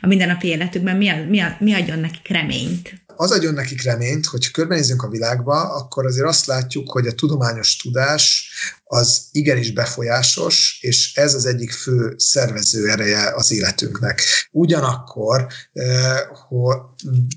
a 0.00 0.06
mindennapi 0.06 0.46
életükben, 0.46 0.96
mi, 0.96 1.08
a, 1.08 1.16
mi, 1.28 1.40
a, 1.40 1.56
mi 1.58 1.72
adjon 1.72 1.98
nekik 1.98 2.28
reményt? 2.28 3.00
Az 3.20 3.30
adjon 3.30 3.54
nekik 3.54 3.82
reményt, 3.82 4.26
hogy 4.26 4.50
körbenézünk 4.50 5.02
a 5.02 5.08
világba, 5.08 5.74
akkor 5.74 6.06
azért 6.06 6.26
azt 6.26 6.46
látjuk, 6.46 6.90
hogy 6.90 7.06
a 7.06 7.12
tudományos 7.12 7.76
tudás 7.76 8.52
az 8.84 9.22
igenis 9.30 9.72
befolyásos, 9.72 10.78
és 10.80 11.14
ez 11.14 11.34
az 11.34 11.46
egyik 11.46 11.72
fő 11.72 12.14
szervező 12.16 12.90
ereje 12.90 13.34
az 13.34 13.52
életünknek. 13.52 14.22
Ugyanakkor 14.50 15.46
hogy 16.48 16.76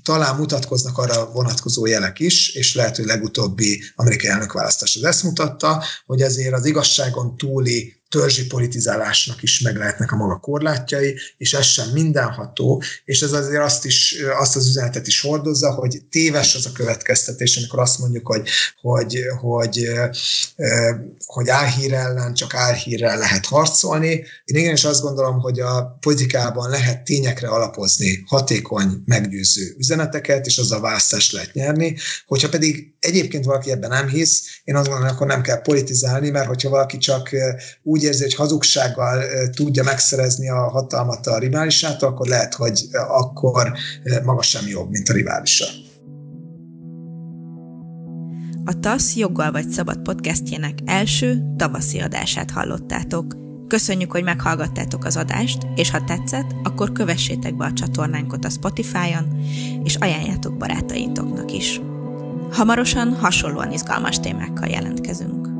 talán 0.04 0.36
mutatkoznak 0.36 0.98
arra 0.98 1.30
vonatkozó 1.30 1.86
jelek 1.86 2.18
is, 2.18 2.54
és 2.54 2.74
lehet, 2.74 2.96
hogy 2.96 3.04
legutóbbi 3.04 3.82
amerikai 3.94 4.28
elnökválasztás 4.28 4.96
az 4.96 5.04
ezt 5.04 5.22
mutatta, 5.22 5.84
hogy 6.06 6.20
ezért 6.20 6.54
az 6.54 6.64
igazságon 6.64 7.36
túli 7.36 8.03
törzsi 8.14 8.46
politizálásnak 8.46 9.42
is 9.42 9.60
meg 9.60 9.76
lehetnek 9.76 10.12
a 10.12 10.16
maga 10.16 10.36
korlátjai, 10.36 11.18
és 11.36 11.52
ez 11.52 11.64
sem 11.64 11.88
mindenható, 11.88 12.82
és 13.04 13.22
ez 13.22 13.32
azért 13.32 13.62
azt, 13.62 13.84
is, 13.84 14.16
azt 14.38 14.56
az 14.56 14.66
üzenetet 14.66 15.06
is 15.06 15.20
hordozza, 15.20 15.70
hogy 15.70 16.02
téves 16.10 16.54
az 16.54 16.66
a 16.66 16.72
következtetés, 16.72 17.56
amikor 17.56 17.78
azt 17.78 17.98
mondjuk, 17.98 18.26
hogy, 18.26 18.48
hogy, 18.80 19.18
hogy, 19.40 19.90
hogy 21.26 21.48
álhír 21.48 21.92
ellen 21.92 22.34
csak 22.34 22.54
álhírrel 22.54 23.18
lehet 23.18 23.46
harcolni. 23.46 24.10
Én 24.44 24.56
igenis 24.56 24.84
azt 24.84 25.02
gondolom, 25.02 25.38
hogy 25.38 25.60
a 25.60 25.96
politikában 26.00 26.70
lehet 26.70 27.04
tényekre 27.04 27.48
alapozni 27.48 28.22
hatékony, 28.26 29.02
meggyőző 29.04 29.74
üzeneteket, 29.78 30.46
és 30.46 30.58
azzal 30.58 30.80
választást 30.80 31.32
lehet 31.32 31.52
nyerni. 31.52 31.96
Hogyha 32.26 32.48
pedig 32.48 32.94
egyébként 33.00 33.44
valaki 33.44 33.70
ebben 33.70 33.90
nem 33.90 34.08
hisz, 34.08 34.60
én 34.64 34.76
azt 34.76 34.88
gondolom, 34.88 35.14
akkor 35.14 35.26
nem 35.26 35.42
kell 35.42 35.60
politizálni, 35.62 36.30
mert 36.30 36.46
hogyha 36.46 36.68
valaki 36.70 36.98
csak 36.98 37.30
úgy 37.82 38.03
érzi, 38.04 38.22
hogy 38.22 38.34
hazugsággal 38.34 39.22
tudja 39.54 39.82
megszerezni 39.82 40.50
a 40.50 40.68
hatalmat 40.70 41.26
a 41.26 41.38
riválisától, 41.38 42.08
akkor 42.08 42.26
lehet, 42.26 42.54
hogy 42.54 42.88
akkor 43.08 43.72
maga 44.24 44.42
sem 44.42 44.66
jobb, 44.66 44.90
mint 44.90 45.08
a 45.08 45.12
riválisa. 45.12 45.64
A 48.64 48.80
TASZ 48.80 49.16
Joggal 49.16 49.50
vagy 49.50 49.68
Szabad 49.68 49.98
podcastjének 49.98 50.78
első 50.84 51.42
tavaszi 51.56 52.00
adását 52.00 52.50
hallottátok. 52.50 53.36
Köszönjük, 53.68 54.10
hogy 54.10 54.22
meghallgattátok 54.22 55.04
az 55.04 55.16
adást, 55.16 55.66
és 55.74 55.90
ha 55.90 56.04
tetszett, 56.04 56.54
akkor 56.62 56.92
kövessétek 56.92 57.56
be 57.56 57.64
a 57.64 57.72
csatornánkat 57.72 58.44
a 58.44 58.50
Spotify-on, 58.50 59.44
és 59.84 59.94
ajánljátok 59.94 60.56
barátaitoknak 60.56 61.52
is. 61.52 61.80
Hamarosan 62.50 63.14
hasonlóan 63.14 63.72
izgalmas 63.72 64.20
témákkal 64.20 64.68
jelentkezünk. 64.68 65.53